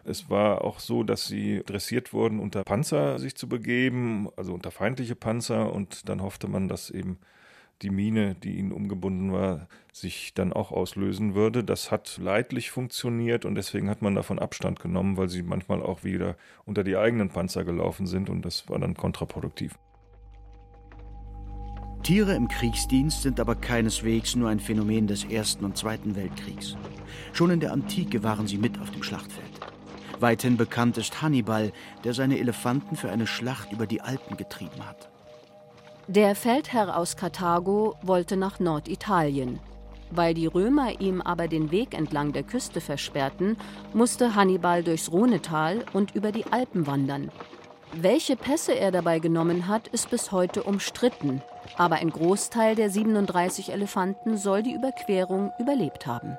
Es 0.05 0.31
war 0.31 0.63
auch 0.63 0.79
so, 0.79 1.03
dass 1.03 1.27
sie 1.27 1.63
dressiert 1.67 2.13
wurden, 2.13 2.39
unter 2.39 2.63
Panzer 2.63 3.19
sich 3.19 3.35
zu 3.35 3.49
begeben, 3.49 4.29
also 4.37 4.55
unter 4.55 4.71
feindliche 4.71 5.17
Panzer 5.17 5.73
und 5.73 6.09
dann 6.09 6.23
hoffte 6.23 6.47
man, 6.47 6.69
dass 6.69 6.91
eben 6.91 7.19
die 7.83 7.91
Mine, 7.91 8.35
die 8.35 8.57
ihnen 8.57 8.73
umgebunden 8.73 9.33
war, 9.33 9.69
sich 9.93 10.35
dann 10.35 10.53
auch 10.53 10.73
auslösen 10.73 11.35
würde. 11.35 11.63
Das 11.63 11.91
hat 11.91 12.19
leidlich 12.19 12.71
funktioniert 12.71 13.45
und 13.45 13.55
deswegen 13.55 13.91
hat 13.91 14.03
man 14.03 14.15
davon 14.15 14.39
Abstand 14.39 14.81
genommen, 14.81 15.17
weil 15.17 15.29
sie 15.29 15.43
manchmal 15.43 15.83
auch 15.83 16.05
wieder 16.05 16.37
unter 16.65 16.85
die 16.85 16.97
eigenen 16.97 17.29
Panzer 17.29 17.65
gelaufen 17.65 18.07
sind 18.07 18.31
und 18.31 18.43
das 18.43 18.69
war 18.69 18.79
dann 18.79 18.95
kontraproduktiv. 18.95 19.79
Tiere 22.03 22.35
im 22.35 22.47
Kriegsdienst 22.47 23.23
sind 23.23 23.41
aber 23.41 23.57
keineswegs 23.57 24.37
nur 24.37 24.49
ein 24.49 24.61
Phänomen 24.61 25.09
des 25.09 25.25
Ersten 25.25 25.65
und 25.65 25.77
Zweiten 25.77 26.15
Weltkriegs. 26.15 26.77
Schon 27.33 27.51
in 27.51 27.61
der 27.61 27.73
Antike 27.73 28.23
waren 28.23 28.47
sie 28.47 28.59
mit 28.59 28.81
auf 28.81 28.91
dem 28.93 29.03
Schlachtfeld. 29.03 29.61
Weithin 30.21 30.57
bekannt 30.57 30.99
ist 30.99 31.21
Hannibal, 31.21 31.73
der 32.05 32.15
seine 32.15 32.39
Elefanten 32.39 32.97
für 32.97 33.11
eine 33.11 33.27
Schlacht 33.27 33.73
über 33.73 33.87
die 33.87 34.01
Alpen 34.01 34.37
getrieben 34.37 34.87
hat. 34.87 35.11
Der 36.09 36.37
Feldherr 36.37 36.97
aus 36.97 37.17
Karthago 37.17 37.97
wollte 38.01 38.37
nach 38.37 38.61
Norditalien. 38.61 39.59
Weil 40.13 40.35
die 40.35 40.47
Römer 40.47 41.01
ihm 41.01 41.21
aber 41.21 41.49
den 41.49 41.73
Weg 41.73 41.99
entlang 41.99 42.33
der 42.33 42.45
Küste 42.45 42.81
versperrten, 42.81 43.57
musste 43.93 44.37
Hannibal 44.37 44.85
durchs 44.85 45.11
Rhonetal 45.11 45.85
und 45.95 46.15
über 46.15 46.31
die 46.31 46.47
Alpen 46.47 46.87
wandern. 46.87 47.33
Welche 47.93 48.37
Pässe 48.37 48.79
er 48.79 48.93
dabei 48.93 49.19
genommen 49.19 49.67
hat, 49.67 49.89
ist 49.89 50.09
bis 50.09 50.31
heute 50.31 50.63
umstritten, 50.63 51.43
aber 51.77 51.97
ein 51.97 52.11
Großteil 52.11 52.77
der 52.77 52.89
37 52.89 53.73
Elefanten 53.73 54.37
soll 54.37 54.63
die 54.63 54.75
Überquerung 54.75 55.51
überlebt 55.59 56.07
haben. 56.07 56.39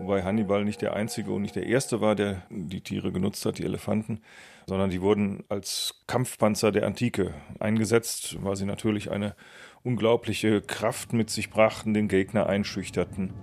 Wobei 0.00 0.22
Hannibal 0.22 0.64
nicht 0.64 0.80
der 0.80 0.94
einzige 0.94 1.30
und 1.30 1.42
nicht 1.42 1.56
der 1.56 1.66
erste 1.66 2.00
war, 2.00 2.14
der 2.14 2.42
die 2.48 2.80
Tiere 2.80 3.12
genutzt 3.12 3.44
hat, 3.44 3.58
die 3.58 3.64
Elefanten, 3.64 4.22
sondern 4.66 4.88
die 4.88 5.02
wurden 5.02 5.44
als 5.50 6.00
Kampfpanzer 6.06 6.72
der 6.72 6.86
Antike 6.86 7.34
eingesetzt, 7.58 8.38
weil 8.42 8.56
sie 8.56 8.64
natürlich 8.64 9.10
eine 9.10 9.34
unglaubliche 9.82 10.62
Kraft 10.62 11.12
mit 11.12 11.28
sich 11.28 11.50
brachten, 11.50 11.92
den 11.92 12.08
Gegner 12.08 12.46
einschüchterten. 12.46 13.34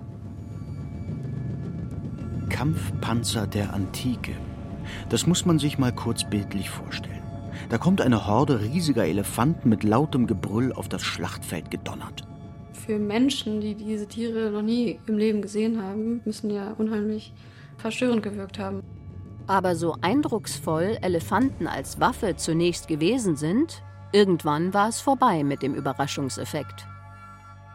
Kampfpanzer 2.49 3.45
der 3.45 3.73
Antike. 3.73 4.31
Das 5.09 5.27
muss 5.27 5.45
man 5.45 5.59
sich 5.59 5.77
mal 5.77 5.93
kurz 5.93 6.27
bildlich 6.27 6.71
vorstellen. 6.71 7.21
Da 7.69 7.77
kommt 7.77 8.01
eine 8.01 8.25
Horde 8.25 8.61
riesiger 8.61 9.05
Elefanten 9.05 9.69
mit 9.69 9.83
lautem 9.83 10.25
Gebrüll 10.25 10.73
auf 10.73 10.89
das 10.89 11.03
Schlachtfeld 11.03 11.69
gedonnert 11.69 12.27
für 12.87 12.97
Menschen, 12.97 13.59
die 13.59 13.75
diese 13.75 14.07
Tiere 14.07 14.49
noch 14.49 14.61
nie 14.61 14.97
im 15.07 15.17
Leben 15.17 15.41
gesehen 15.41 15.83
haben, 15.83 16.21
müssen 16.23 16.49
ja 16.49 16.73
unheimlich 16.77 17.33
verstörend 17.77 18.23
gewirkt 18.23 18.57
haben. 18.57 18.81
Aber 19.45 19.75
so 19.75 19.95
eindrucksvoll 20.01 20.97
Elefanten 21.01 21.67
als 21.67 21.99
Waffe 21.99 22.37
zunächst 22.37 22.87
gewesen 22.87 23.35
sind, 23.35 23.83
irgendwann 24.13 24.73
war 24.73 24.87
es 24.87 25.01
vorbei 25.01 25.43
mit 25.43 25.61
dem 25.61 25.75
Überraschungseffekt. 25.75 26.87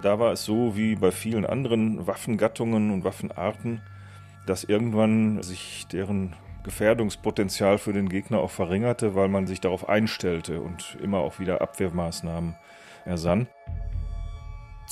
Da 0.02 0.18
war 0.18 0.32
es 0.32 0.44
so 0.44 0.76
wie 0.76 0.96
bei 0.96 1.12
vielen 1.12 1.46
anderen 1.46 2.06
Waffengattungen 2.06 2.90
und 2.90 3.04
Waffenarten, 3.04 3.82
dass 4.46 4.64
irgendwann 4.64 5.42
sich 5.42 5.86
deren 5.92 6.34
Gefährdungspotenzial 6.64 7.78
für 7.78 7.92
den 7.92 8.08
Gegner 8.08 8.38
auch 8.38 8.50
verringerte, 8.50 9.14
weil 9.14 9.28
man 9.28 9.46
sich 9.46 9.60
darauf 9.60 9.88
einstellte 9.88 10.60
und 10.60 10.96
immer 11.02 11.18
auch 11.18 11.38
wieder 11.38 11.60
Abwehrmaßnahmen 11.60 12.54
ersann. 13.04 13.46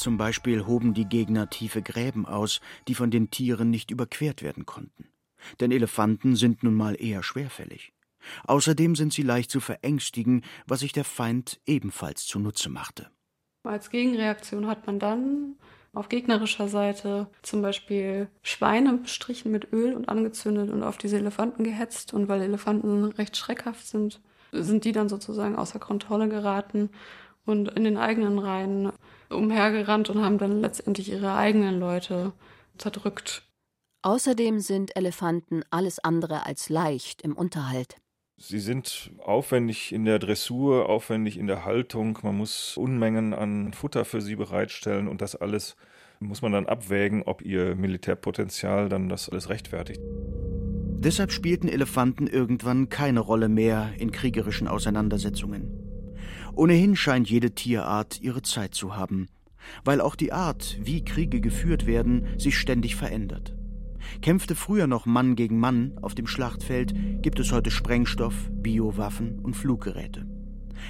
Zum 0.00 0.16
Beispiel 0.16 0.64
hoben 0.64 0.94
die 0.94 1.04
Gegner 1.04 1.50
tiefe 1.50 1.82
Gräben 1.82 2.24
aus, 2.24 2.62
die 2.88 2.94
von 2.94 3.10
den 3.10 3.30
Tieren 3.30 3.68
nicht 3.68 3.90
überquert 3.90 4.40
werden 4.40 4.64
konnten. 4.64 5.10
Denn 5.60 5.70
Elefanten 5.70 6.36
sind 6.36 6.62
nun 6.62 6.72
mal 6.72 6.96
eher 6.98 7.22
schwerfällig. 7.22 7.92
Außerdem 8.44 8.96
sind 8.96 9.12
sie 9.12 9.20
leicht 9.20 9.50
zu 9.50 9.60
verängstigen, 9.60 10.42
was 10.66 10.80
sich 10.80 10.92
der 10.92 11.04
Feind 11.04 11.60
ebenfalls 11.66 12.24
zunutze 12.24 12.70
machte. 12.70 13.10
Als 13.62 13.90
Gegenreaktion 13.90 14.68
hat 14.68 14.86
man 14.86 15.00
dann 15.00 15.56
auf 15.92 16.08
gegnerischer 16.08 16.68
Seite 16.68 17.26
zum 17.42 17.60
Beispiel 17.60 18.28
Schweine 18.42 18.94
bestrichen 18.94 19.52
mit 19.52 19.70
Öl 19.70 19.92
und 19.92 20.08
angezündet 20.08 20.70
und 20.70 20.82
auf 20.82 20.96
diese 20.96 21.18
Elefanten 21.18 21.62
gehetzt. 21.62 22.14
Und 22.14 22.26
weil 22.26 22.40
Elefanten 22.40 23.04
recht 23.04 23.36
schreckhaft 23.36 23.86
sind, 23.86 24.22
sind 24.50 24.86
die 24.86 24.92
dann 24.92 25.10
sozusagen 25.10 25.56
außer 25.56 25.78
Kontrolle 25.78 26.30
geraten 26.30 26.88
und 27.44 27.68
in 27.72 27.84
den 27.84 27.98
eigenen 27.98 28.38
Reihen 28.38 28.92
umhergerannt 29.30 30.10
und 30.10 30.22
haben 30.22 30.38
dann 30.38 30.60
letztendlich 30.60 31.10
ihre 31.10 31.34
eigenen 31.34 31.80
Leute 31.80 32.32
zerdrückt. 32.78 33.42
Außerdem 34.02 34.60
sind 34.60 34.96
Elefanten 34.96 35.62
alles 35.70 35.98
andere 35.98 36.46
als 36.46 36.68
leicht 36.68 37.22
im 37.22 37.36
Unterhalt. 37.36 37.96
Sie 38.38 38.58
sind 38.58 39.10
aufwendig 39.18 39.92
in 39.92 40.06
der 40.06 40.18
Dressur, 40.18 40.88
aufwendig 40.88 41.36
in 41.38 41.46
der 41.46 41.66
Haltung. 41.66 42.18
Man 42.22 42.38
muss 42.38 42.78
Unmengen 42.78 43.34
an 43.34 43.74
Futter 43.74 44.06
für 44.06 44.22
sie 44.22 44.36
bereitstellen 44.36 45.08
und 45.08 45.20
das 45.20 45.36
alles 45.36 45.76
muss 46.20 46.40
man 46.40 46.52
dann 46.52 46.66
abwägen, 46.66 47.22
ob 47.22 47.42
ihr 47.42 47.74
Militärpotenzial 47.76 48.88
dann 48.88 49.10
das 49.10 49.28
alles 49.28 49.50
rechtfertigt. 49.50 50.00
Deshalb 51.02 51.32
spielten 51.32 51.68
Elefanten 51.68 52.26
irgendwann 52.26 52.88
keine 52.88 53.20
Rolle 53.20 53.48
mehr 53.48 53.92
in 53.98 54.10
kriegerischen 54.10 54.68
Auseinandersetzungen. 54.68 55.79
Ohnehin 56.54 56.96
scheint 56.96 57.30
jede 57.30 57.54
Tierart 57.54 58.20
ihre 58.20 58.42
Zeit 58.42 58.74
zu 58.74 58.96
haben, 58.96 59.28
weil 59.84 60.00
auch 60.00 60.16
die 60.16 60.32
Art, 60.32 60.78
wie 60.80 61.04
Kriege 61.04 61.40
geführt 61.40 61.86
werden, 61.86 62.26
sich 62.38 62.58
ständig 62.58 62.96
verändert. 62.96 63.54
Kämpfte 64.22 64.54
früher 64.54 64.86
noch 64.86 65.06
Mann 65.06 65.36
gegen 65.36 65.58
Mann 65.58 65.98
auf 66.02 66.14
dem 66.14 66.26
Schlachtfeld, 66.26 66.94
gibt 67.22 67.38
es 67.38 67.52
heute 67.52 67.70
Sprengstoff, 67.70 68.34
Biowaffen 68.50 69.38
und 69.40 69.54
Fluggeräte. 69.54 70.26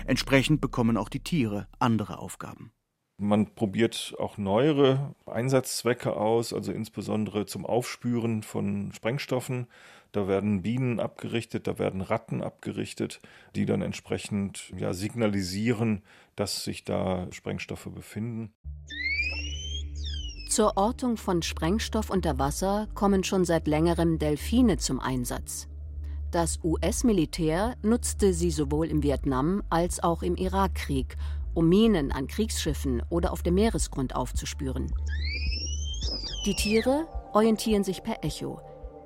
Entsprechend 0.07 0.61
bekommen 0.61 0.97
auch 0.97 1.09
die 1.09 1.21
Tiere 1.21 1.67
andere 1.79 2.19
Aufgaben. 2.19 2.73
Man 3.23 3.55
probiert 3.55 4.15
auch 4.19 4.39
neuere 4.39 5.15
Einsatzzwecke 5.27 6.17
aus, 6.17 6.55
also 6.55 6.73
insbesondere 6.73 7.45
zum 7.45 7.67
Aufspüren 7.67 8.43
von 8.43 8.93
Sprengstoffen. 8.95 9.67
Da 10.11 10.27
werden 10.27 10.63
Bienen 10.63 11.01
abgerichtet, 11.01 11.67
da 11.67 11.79
werden 11.79 12.01
Ratten 12.01 12.43
abgerichtet, 12.43 13.21
die 13.55 13.67
dann 13.67 13.83
entsprechend 13.83 14.73
ja, 14.75 14.95
signalisieren, 14.95 16.01
dass 16.35 16.65
sich 16.65 16.85
da 16.85 17.27
Sprengstoffe 17.31 17.91
befinden. 17.95 18.55
Zur 20.49 20.79
Ortung 20.79 21.19
von 21.19 21.43
Sprengstoff 21.43 22.09
unter 22.09 22.39
Wasser 22.39 22.89
kommen 22.95 23.23
schon 23.23 23.45
seit 23.45 23.69
längerem 23.69 24.19
Delfine 24.19 24.79
zum 24.79 24.99
Einsatz. 24.99 25.69
Das 26.31 26.59
US-Militär 26.65 27.77
nutzte 27.83 28.33
sie 28.33 28.51
sowohl 28.51 28.87
im 28.87 29.03
Vietnam 29.03 29.63
als 29.69 30.03
auch 30.03 30.23
im 30.23 30.37
Irakkrieg, 30.37 31.17
um 31.55 31.69
Minen 31.69 32.13
an 32.13 32.27
Kriegsschiffen 32.27 33.03
oder 33.09 33.33
auf 33.33 33.43
dem 33.43 33.55
Meeresgrund 33.55 34.15
aufzuspüren. 34.15 34.93
Die 36.47 36.55
Tiere 36.55 37.07
orientieren 37.33 37.85
sich 37.85 38.03
per 38.03 38.25
Echo. 38.25 38.61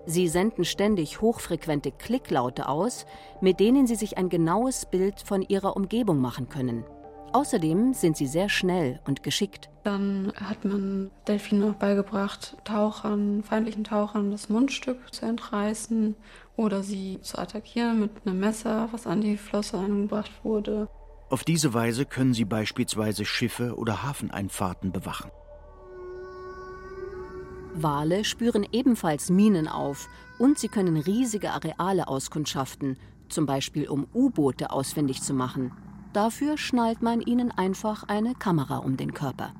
Sie 0.07 0.29
senden 0.29 0.65
ständig 0.65 1.21
hochfrequente 1.21 1.91
Klicklaute 1.91 2.69
aus, 2.69 3.07
mit 3.41 3.59
denen 3.59 3.87
sie 3.87 3.95
sich 3.95 4.19
ein 4.19 4.29
genaues 4.29 4.87
Bild 4.87 5.21
von 5.21 5.43
ihrer 5.43 5.77
Umgebung 5.77 6.21
machen 6.21 6.49
können. 6.49 6.85
Außerdem 7.33 7.95
sind 7.95 8.17
sie 8.17 8.29
sehr 8.29 8.49
schnell 8.49 9.01
und 9.07 9.25
geschickt. 9.25 9.69
Dann 9.83 10.33
hat 10.37 10.65
man 10.65 11.11
Delfinen 11.27 11.69
auch 11.69 11.75
beigebracht, 11.75 12.57
Tauchern, 12.63 13.43
feindlichen 13.43 13.83
Tauchern 13.83 14.31
das 14.31 14.49
Mundstück 14.49 15.13
zu 15.13 15.27
entreißen 15.27 16.15
oder 16.57 16.85
sie 16.85 17.19
zu 17.23 17.37
attackieren 17.39 17.99
mit 17.99 18.11
einem 18.25 18.39
Messer, 18.39 18.89
was 18.93 19.09
an 19.09 19.21
die 19.21 19.37
Flosse 19.37 19.79
angebracht 19.79 20.31
wurde. 20.45 20.89
Auf 21.35 21.43
diese 21.43 21.75
Weise 21.75 22.05
können 22.05 22.33
sie 22.33 22.45
beispielsweise 22.45 23.25
Schiffe 23.25 23.75
oder 23.75 24.05
Hafeneinfahrten 24.05 24.93
bewachen. 24.93 25.33
Wale 27.75 28.23
spüren 28.23 28.65
ebenfalls 28.71 29.31
Minen 29.31 29.67
auf 29.67 30.09
und 30.39 30.61
sie 30.61 30.69
können 30.69 30.97
riesige 30.97 31.51
Areale 31.51 32.07
auskundschaften, 32.07 32.99
zum 33.29 33.47
Beispiel 33.47 33.89
um 33.89 34.07
U-Boote 34.15 34.71
ausfindig 34.71 35.23
zu 35.23 35.35
machen. 35.35 35.73
Dafür 36.13 36.57
schnallt 36.57 37.03
man 37.03 37.21
ihnen 37.21 37.51
einfach 37.51 38.05
eine 38.05 38.37
Kamera 38.37 38.77
um 38.77 38.97
den 38.97 39.13
Körper. 39.13 39.55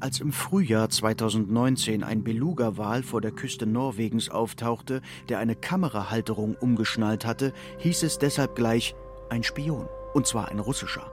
Als 0.00 0.20
im 0.20 0.32
Frühjahr 0.32 0.88
2019 0.88 2.02
ein 2.02 2.24
Beluga-Wal 2.24 3.02
vor 3.02 3.20
der 3.20 3.32
Küste 3.32 3.66
Norwegens 3.66 4.30
auftauchte, 4.30 5.02
der 5.28 5.38
eine 5.38 5.54
Kamerahalterung 5.54 6.54
umgeschnallt 6.54 7.26
hatte, 7.26 7.52
hieß 7.80 8.04
es 8.04 8.16
deshalb 8.18 8.54
gleich 8.54 8.94
ein 9.28 9.42
Spion, 9.42 9.86
und 10.14 10.26
zwar 10.26 10.48
ein 10.48 10.58
russischer. 10.58 11.10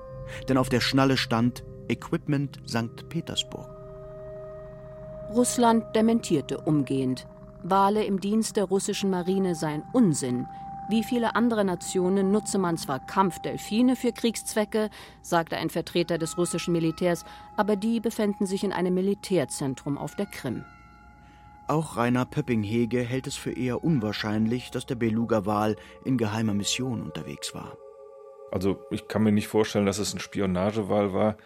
Denn 0.48 0.58
auf 0.58 0.70
der 0.70 0.80
Schnalle 0.80 1.18
stand 1.18 1.64
Equipment 1.90 2.62
St. 2.68 3.10
Petersburg. 3.10 3.70
Russland 5.34 5.96
dementierte 5.96 6.60
umgehend. 6.60 7.28
Wale 7.64 8.04
im 8.06 8.20
Dienst 8.20 8.56
der 8.56 8.66
russischen 8.66 9.10
Marine 9.10 9.56
seien 9.56 9.84
Unsinn, 9.94 10.48
wie 10.90 11.04
viele 11.04 11.36
andere 11.36 11.64
Nationen 11.64 12.32
nutze 12.32 12.58
man 12.58 12.76
zwar 12.78 13.00
Kampfdelfine 13.00 13.96
für 13.96 14.12
Kriegszwecke, 14.12 14.90
sagte 15.22 15.56
ein 15.56 15.70
Vertreter 15.70 16.18
des 16.18 16.38
russischen 16.38 16.74
Militärs, 16.74 17.24
aber 17.56 17.78
die 17.78 18.02
befänden 18.02 18.46
sich 18.46 18.66
in 18.66 18.74
einem 18.74 18.96
Militärzentrum 18.96 19.98
auf 19.98 20.16
der 20.16 20.26
Krim. 20.26 20.66
Auch 21.68 21.96
Rainer 21.96 22.26
Pöpping-Hege 22.26 23.00
hält 23.00 23.28
es 23.28 23.36
für 23.36 23.54
eher 23.54 23.86
unwahrscheinlich, 23.86 24.72
dass 24.72 24.86
der 24.86 24.96
Beluga-Wal 24.96 25.78
in 26.04 26.18
geheimer 26.18 26.54
Mission 26.54 27.02
unterwegs 27.02 27.54
war. 27.56 27.78
Also 28.52 28.86
ich 28.92 29.08
kann 29.08 29.24
mir 29.24 29.32
nicht 29.32 29.48
vorstellen, 29.48 29.86
dass 29.86 29.98
es 29.98 30.14
ein 30.14 30.20
Spionagewal 30.20 31.14
war, 31.14 31.38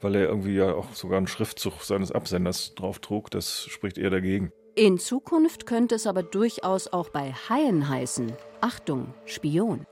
weil 0.00 0.14
er 0.14 0.28
irgendwie 0.28 0.54
ja 0.54 0.74
auch 0.74 0.94
sogar 0.94 1.18
einen 1.18 1.26
Schriftzug 1.26 1.82
seines 1.82 2.10
Absenders 2.10 2.74
drauf 2.74 2.98
trug. 2.98 3.30
Das 3.30 3.64
spricht 3.64 3.98
eher 3.98 4.10
dagegen. 4.10 4.52
In 4.74 4.98
Zukunft 4.98 5.66
könnte 5.66 5.94
es 5.94 6.06
aber 6.06 6.22
durchaus 6.22 6.88
auch 6.88 7.08
bei 7.10 7.32
Haien 7.48 7.88
heißen. 7.88 8.32
Achtung, 8.60 9.14
Spion. 9.24 9.86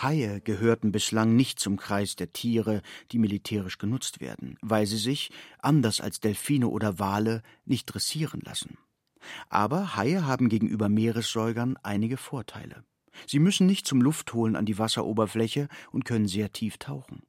Haie 0.00 0.40
gehörten 0.40 0.90
bislang 0.90 1.36
nicht 1.36 1.60
zum 1.60 1.76
Kreis 1.76 2.16
der 2.16 2.32
Tiere, 2.32 2.82
die 3.12 3.18
militärisch 3.18 3.78
genutzt 3.78 4.20
werden, 4.20 4.58
weil 4.60 4.86
sie 4.86 4.96
sich, 4.96 5.30
anders 5.58 6.00
als 6.00 6.18
Delfine 6.18 6.68
oder 6.68 6.98
Wale, 6.98 7.42
nicht 7.64 7.86
dressieren 7.86 8.40
lassen. 8.44 8.78
Aber 9.48 9.96
Haie 9.96 10.26
haben 10.26 10.48
gegenüber 10.48 10.88
Meeressäugern 10.88 11.78
einige 11.82 12.16
Vorteile. 12.16 12.84
Sie 13.26 13.38
müssen 13.38 13.66
nicht 13.66 13.86
zum 13.86 14.00
Luftholen 14.00 14.56
an 14.56 14.66
die 14.66 14.78
Wasseroberfläche 14.78 15.68
und 15.92 16.04
können 16.04 16.26
sehr 16.26 16.52
tief 16.52 16.78
tauchen. 16.78 17.22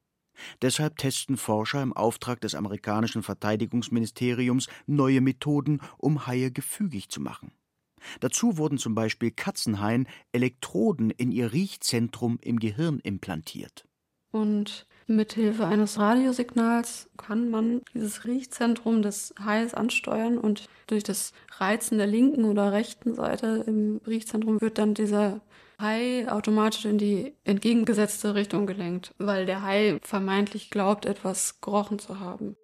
Deshalb 0.61 0.97
testen 0.97 1.37
Forscher 1.37 1.81
im 1.81 1.93
Auftrag 1.93 2.41
des 2.41 2.55
amerikanischen 2.55 3.23
Verteidigungsministeriums 3.23 4.67
neue 4.85 5.21
Methoden, 5.21 5.81
um 5.97 6.27
Haie 6.27 6.51
gefügig 6.51 7.09
zu 7.09 7.21
machen. 7.21 7.51
Dazu 8.19 8.57
wurden 8.57 8.77
zum 8.77 8.95
Beispiel 8.95 9.31
Katzenhaien 9.31 10.07
Elektroden 10.31 11.09
in 11.09 11.31
ihr 11.31 11.53
Riechzentrum 11.53 12.37
im 12.41 12.59
Gehirn 12.59 12.99
implantiert. 12.99 13.87
Und 14.31 14.85
mithilfe 15.07 15.65
eines 15.65 15.99
Radiosignals 15.99 17.09
kann 17.17 17.49
man 17.49 17.81
dieses 17.93 18.25
Riechzentrum 18.25 19.01
des 19.01 19.33
Hais 19.43 19.73
ansteuern 19.73 20.37
und 20.37 20.67
durch 20.87 21.03
das 21.03 21.31
Reizen 21.57 21.97
der 21.97 22.07
linken 22.07 22.45
oder 22.45 22.71
rechten 22.71 23.13
Seite 23.13 23.63
im 23.67 24.01
Riechzentrum 24.07 24.61
wird 24.61 24.77
dann 24.77 24.93
dieser 24.93 25.41
Hai 25.79 26.31
automatisch 26.31 26.85
in 26.85 26.97
die 26.97 27.33
entgegengesetzte 27.43 28.33
Richtung 28.33 28.65
gelenkt, 28.65 29.13
weil 29.17 29.45
der 29.45 29.61
Hai 29.61 29.99
vermeintlich 30.01 30.69
glaubt, 30.69 31.05
etwas 31.05 31.59
gerochen 31.59 31.99
zu 31.99 32.19
haben. 32.19 32.55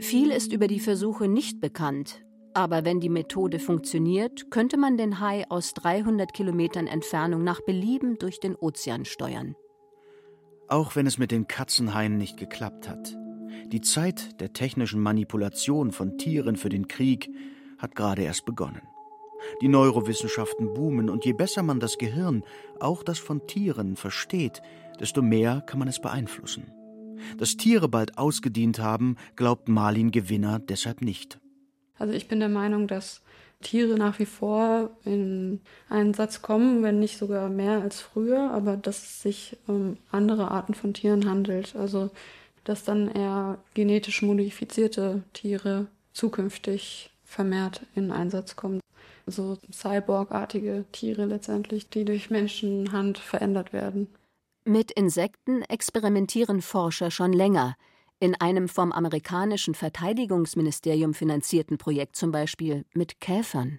Viel 0.00 0.32
ist 0.32 0.52
über 0.52 0.66
die 0.66 0.80
Versuche 0.80 1.28
nicht 1.28 1.60
bekannt, 1.60 2.24
aber 2.54 2.84
wenn 2.84 3.00
die 3.00 3.08
Methode 3.08 3.60
funktioniert, 3.60 4.50
könnte 4.50 4.76
man 4.76 4.96
den 4.96 5.20
Hai 5.20 5.44
aus 5.48 5.74
300 5.74 6.32
Kilometern 6.32 6.88
Entfernung 6.88 7.44
nach 7.44 7.60
Belieben 7.60 8.18
durch 8.18 8.40
den 8.40 8.56
Ozean 8.56 9.04
steuern. 9.04 9.54
Auch 10.70 10.94
wenn 10.94 11.06
es 11.06 11.18
mit 11.18 11.32
den 11.32 11.48
Katzenhaien 11.48 12.16
nicht 12.16 12.36
geklappt 12.36 12.88
hat. 12.88 13.16
Die 13.66 13.80
Zeit 13.80 14.40
der 14.40 14.52
technischen 14.52 15.00
Manipulation 15.00 15.90
von 15.90 16.16
Tieren 16.16 16.54
für 16.54 16.68
den 16.68 16.86
Krieg 16.86 17.28
hat 17.78 17.96
gerade 17.96 18.22
erst 18.22 18.44
begonnen. 18.44 18.82
Die 19.62 19.68
Neurowissenschaften 19.68 20.72
boomen 20.72 21.10
und 21.10 21.24
je 21.24 21.32
besser 21.32 21.64
man 21.64 21.80
das 21.80 21.98
Gehirn, 21.98 22.44
auch 22.78 23.02
das 23.02 23.18
von 23.18 23.48
Tieren, 23.48 23.96
versteht, 23.96 24.62
desto 25.00 25.22
mehr 25.22 25.60
kann 25.60 25.80
man 25.80 25.88
es 25.88 26.00
beeinflussen. 26.00 26.70
Dass 27.36 27.56
Tiere 27.56 27.88
bald 27.88 28.16
ausgedient 28.16 28.78
haben, 28.78 29.16
glaubt 29.34 29.68
Marlin 29.68 30.12
Gewinner 30.12 30.60
deshalb 30.60 31.02
nicht. 31.02 31.40
Also 31.98 32.14
ich 32.14 32.28
bin 32.28 32.38
der 32.38 32.48
Meinung, 32.48 32.86
dass 32.86 33.22
Tiere 33.62 33.94
nach 33.94 34.18
wie 34.18 34.26
vor 34.26 34.90
in 35.04 35.60
Einsatz 35.88 36.42
kommen, 36.42 36.82
wenn 36.82 36.98
nicht 36.98 37.18
sogar 37.18 37.48
mehr 37.48 37.82
als 37.82 38.00
früher, 38.00 38.50
aber 38.50 38.76
dass 38.76 39.02
es 39.02 39.22
sich 39.22 39.56
um 39.66 39.96
andere 40.10 40.50
Arten 40.50 40.74
von 40.74 40.94
Tieren 40.94 41.28
handelt. 41.28 41.76
Also 41.76 42.10
dass 42.64 42.84
dann 42.84 43.10
eher 43.10 43.58
genetisch 43.74 44.22
modifizierte 44.22 45.22
Tiere 45.32 45.86
zukünftig 46.12 47.10
vermehrt 47.24 47.86
in 47.94 48.10
Einsatz 48.10 48.56
kommen 48.56 48.80
so 49.30 49.58
Cyborg-artige 49.72 50.84
Tiere 50.92 51.24
letztendlich, 51.24 51.88
die 51.88 52.04
durch 52.04 52.30
Menschenhand 52.30 53.18
verändert 53.18 53.72
werden. 53.72 54.08
Mit 54.64 54.90
Insekten 54.90 55.62
experimentieren 55.62 56.62
Forscher 56.62 57.10
schon 57.10 57.32
länger. 57.32 57.76
In 58.22 58.34
einem 58.34 58.68
vom 58.68 58.92
amerikanischen 58.92 59.74
Verteidigungsministerium 59.74 61.14
finanzierten 61.14 61.78
Projekt 61.78 62.16
zum 62.16 62.30
Beispiel 62.30 62.84
mit 62.92 63.18
Käfern. 63.18 63.78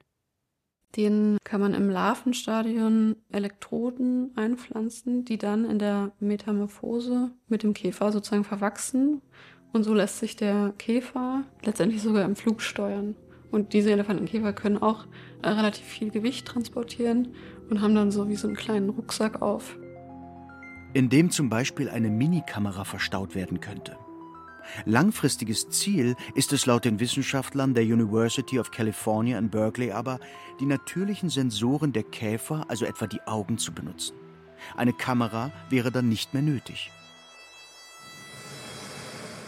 Den 0.95 1.37
kann 1.43 1.61
man 1.61 1.75
im 1.75 1.91
Larvenstadion 1.91 3.17
Elektroden 3.31 4.31
einpflanzen, 4.35 5.25
die 5.25 5.37
dann 5.37 5.63
in 5.63 5.77
der 5.77 6.11
Metamorphose 6.19 7.29
mit 7.49 7.61
dem 7.61 7.75
Käfer 7.75 8.11
sozusagen 8.11 8.43
verwachsen. 8.43 9.21
Und 9.73 9.83
so 9.83 9.93
lässt 9.93 10.17
sich 10.17 10.35
der 10.35 10.73
Käfer 10.79 11.43
letztendlich 11.63 12.01
sogar 12.01 12.25
im 12.25 12.35
Flug 12.35 12.63
steuern. 12.63 13.15
Und 13.51 13.73
diese 13.73 13.91
Elefantenkäfer 13.91 14.53
können 14.53 14.79
auch 14.79 15.05
äh, 15.43 15.49
relativ 15.49 15.85
viel 15.85 16.09
Gewicht 16.09 16.47
transportieren 16.47 17.35
und 17.69 17.81
haben 17.81 17.93
dann 17.93 18.09
so 18.09 18.27
wie 18.27 18.35
so 18.35 18.47
einen 18.47 18.57
kleinen 18.57 18.89
Rucksack 18.89 19.43
auf. 19.43 19.77
In 20.93 21.09
dem 21.09 21.29
zum 21.29 21.49
Beispiel 21.49 21.89
eine 21.89 22.09
Minikamera 22.09 22.85
verstaut 22.85 23.35
werden 23.35 23.61
könnte. 23.61 23.95
Langfristiges 24.85 25.69
Ziel 25.69 26.15
ist 26.35 26.53
es 26.53 26.65
laut 26.65 26.85
den 26.85 26.99
Wissenschaftlern 26.99 27.73
der 27.73 27.83
University 27.83 28.59
of 28.59 28.71
California 28.71 29.37
in 29.37 29.49
Berkeley 29.49 29.91
aber, 29.91 30.19
die 30.59 30.65
natürlichen 30.65 31.29
Sensoren 31.29 31.93
der 31.93 32.03
Käfer, 32.03 32.65
also 32.67 32.85
etwa 32.85 33.07
die 33.07 33.21
Augen, 33.23 33.57
zu 33.57 33.73
benutzen. 33.73 34.15
Eine 34.75 34.93
Kamera 34.93 35.51
wäre 35.69 35.91
dann 35.91 36.09
nicht 36.09 36.33
mehr 36.33 36.43
nötig. 36.43 36.91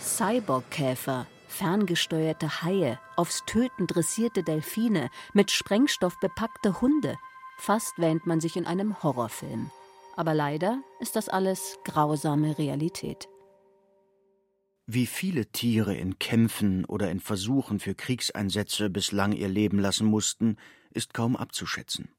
Cyborg-Käfer, 0.02 1.28
ferngesteuerte 1.48 2.64
Haie, 2.64 3.00
aufs 3.16 3.44
Töten 3.46 3.88
dressierte 3.88 4.44
Delfine, 4.44 5.10
mit 5.34 5.52
Sprengstoff 5.52 6.20
bepackte 6.20 6.82
Hunde. 6.82 7.18
Fast 7.58 7.98
wähnt 7.98 8.26
man 8.26 8.42
sich 8.42 8.58
in 8.58 8.66
einem 8.66 9.02
Horrorfilm. 9.02 9.72
Aber 10.16 10.34
leider 10.34 10.82
ist 11.00 11.16
das 11.16 11.30
alles 11.30 11.80
grausame 11.84 12.58
Realität. 12.58 13.28
Wie 14.86 15.06
viele 15.06 15.46
Tiere 15.46 15.96
in 15.96 16.20
Kämpfen 16.20 16.84
oder 16.84 17.10
in 17.10 17.22
Versuchen 17.22 17.80
für 17.80 17.96
Kriegseinsätze 17.96 18.90
bislang 18.90 19.32
ihr 19.32 19.48
Leben 19.48 19.80
lassen 19.80 20.06
mussten, 20.06 20.58
ist 20.92 21.14
kaum 21.14 21.38
abzuschätzen. 21.38 22.10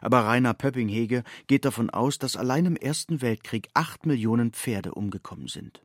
Aber 0.00 0.20
Rainer 0.20 0.54
Pöppinghege 0.54 1.24
geht 1.48 1.64
davon 1.64 1.90
aus, 1.90 2.18
dass 2.18 2.36
allein 2.36 2.64
im 2.66 2.76
Ersten 2.76 3.22
Weltkrieg 3.22 3.68
acht 3.74 4.06
Millionen 4.06 4.52
Pferde 4.52 4.94
umgekommen 4.94 5.48
sind. 5.48 5.82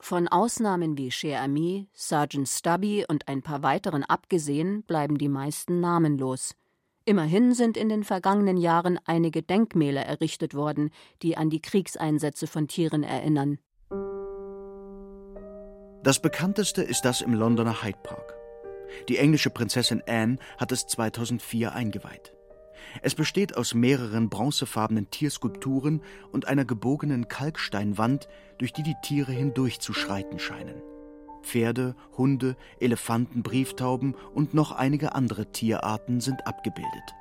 Von 0.00 0.26
Ausnahmen 0.26 0.96
wie 0.96 1.10
Cher 1.10 1.42
Ami, 1.42 1.86
Sergeant 1.92 2.48
Stubby 2.48 3.04
und 3.06 3.28
ein 3.28 3.42
paar 3.42 3.62
weiteren 3.62 4.04
abgesehen, 4.04 4.82
bleiben 4.82 5.18
die 5.18 5.28
meisten 5.28 5.80
namenlos. 5.80 6.56
Immerhin 7.04 7.52
sind 7.52 7.76
in 7.76 7.88
den 7.88 8.04
vergangenen 8.04 8.56
Jahren 8.56 8.98
einige 9.04 9.42
Denkmäler 9.42 10.02
errichtet 10.02 10.54
worden, 10.54 10.90
die 11.20 11.36
an 11.36 11.50
die 11.50 11.60
Kriegseinsätze 11.60 12.46
von 12.46 12.68
Tieren 12.68 13.02
erinnern. 13.02 13.58
Das 16.02 16.18
bekannteste 16.18 16.82
ist 16.82 17.04
das 17.04 17.20
im 17.20 17.32
Londoner 17.32 17.84
Hyde 17.84 17.98
Park. 18.02 18.34
Die 19.08 19.18
englische 19.18 19.50
Prinzessin 19.50 20.02
Anne 20.08 20.38
hat 20.58 20.72
es 20.72 20.88
2004 20.88 21.72
eingeweiht. 21.72 22.34
Es 23.02 23.14
besteht 23.14 23.56
aus 23.56 23.72
mehreren 23.72 24.28
bronzefarbenen 24.28 25.10
Tierskulpturen 25.10 26.02
und 26.32 26.48
einer 26.48 26.64
gebogenen 26.64 27.28
Kalksteinwand, 27.28 28.28
durch 28.58 28.72
die 28.72 28.82
die 28.82 28.96
Tiere 29.02 29.30
hindurchzuschreiten 29.30 30.40
scheinen. 30.40 30.82
Pferde, 31.42 31.94
Hunde, 32.16 32.56
Elefanten, 32.80 33.44
Brieftauben 33.44 34.16
und 34.34 34.54
noch 34.54 34.72
einige 34.72 35.14
andere 35.14 35.52
Tierarten 35.52 36.20
sind 36.20 36.48
abgebildet. 36.48 37.14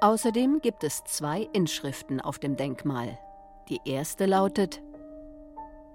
Außerdem 0.00 0.60
gibt 0.60 0.82
es 0.82 1.04
zwei 1.04 1.48
Inschriften 1.52 2.20
auf 2.20 2.40
dem 2.40 2.56
Denkmal. 2.56 3.16
Die 3.68 3.80
erste 3.84 4.26
lautet 4.26 4.82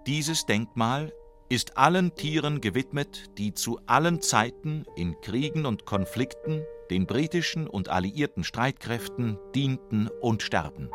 Dieses 0.07 0.45
Denkmal 0.45 1.11
ist 1.51 1.77
allen 1.77 2.15
Tieren 2.15 2.61
gewidmet, 2.61 3.37
die 3.37 3.53
zu 3.53 3.77
allen 3.85 4.21
Zeiten 4.21 4.85
in 4.95 5.19
Kriegen 5.19 5.65
und 5.65 5.85
Konflikten 5.85 6.63
den 6.89 7.05
britischen 7.05 7.67
und 7.67 7.89
alliierten 7.89 8.45
Streitkräften 8.45 9.37
dienten 9.53 10.07
und 10.21 10.43
starben. 10.43 10.89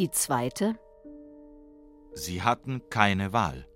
Die 0.00 0.10
zweite 0.10 0.76
Sie 2.14 2.42
hatten 2.42 2.82
keine 2.90 3.32
Wahl. 3.32 3.68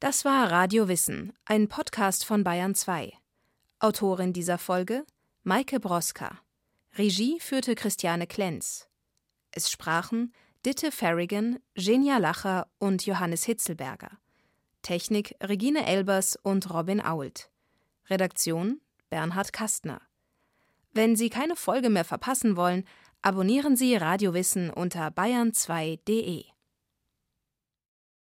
Das 0.00 0.24
war 0.24 0.50
Radio 0.50 0.88
Wissen, 0.88 1.34
ein 1.44 1.68
Podcast 1.68 2.24
von 2.24 2.42
Bayern 2.42 2.74
2. 2.74 3.12
Autorin 3.80 4.32
dieser 4.32 4.56
Folge 4.56 5.04
Maike 5.48 5.80
Broska. 5.80 6.42
Regie 6.98 7.40
führte 7.40 7.74
Christiane 7.74 8.26
Klenz. 8.26 8.86
Es 9.50 9.70
sprachen 9.70 10.34
Ditte 10.66 10.92
Farrigan, 10.92 11.58
Genia 11.74 12.18
Lacher 12.18 12.66
und 12.76 13.06
Johannes 13.06 13.44
Hitzelberger. 13.44 14.10
Technik 14.82 15.34
Regine 15.42 15.86
Elbers 15.86 16.36
und 16.36 16.68
Robin 16.68 17.00
Ault. 17.00 17.48
Redaktion 18.10 18.82
Bernhard 19.08 19.54
Kastner. 19.54 20.02
Wenn 20.92 21.16
Sie 21.16 21.30
keine 21.30 21.56
Folge 21.56 21.88
mehr 21.88 22.04
verpassen 22.04 22.58
wollen, 22.58 22.84
abonnieren 23.22 23.74
Sie 23.74 23.96
Radiowissen 23.96 24.68
unter 24.68 25.08
bayern2.de. 25.08 26.44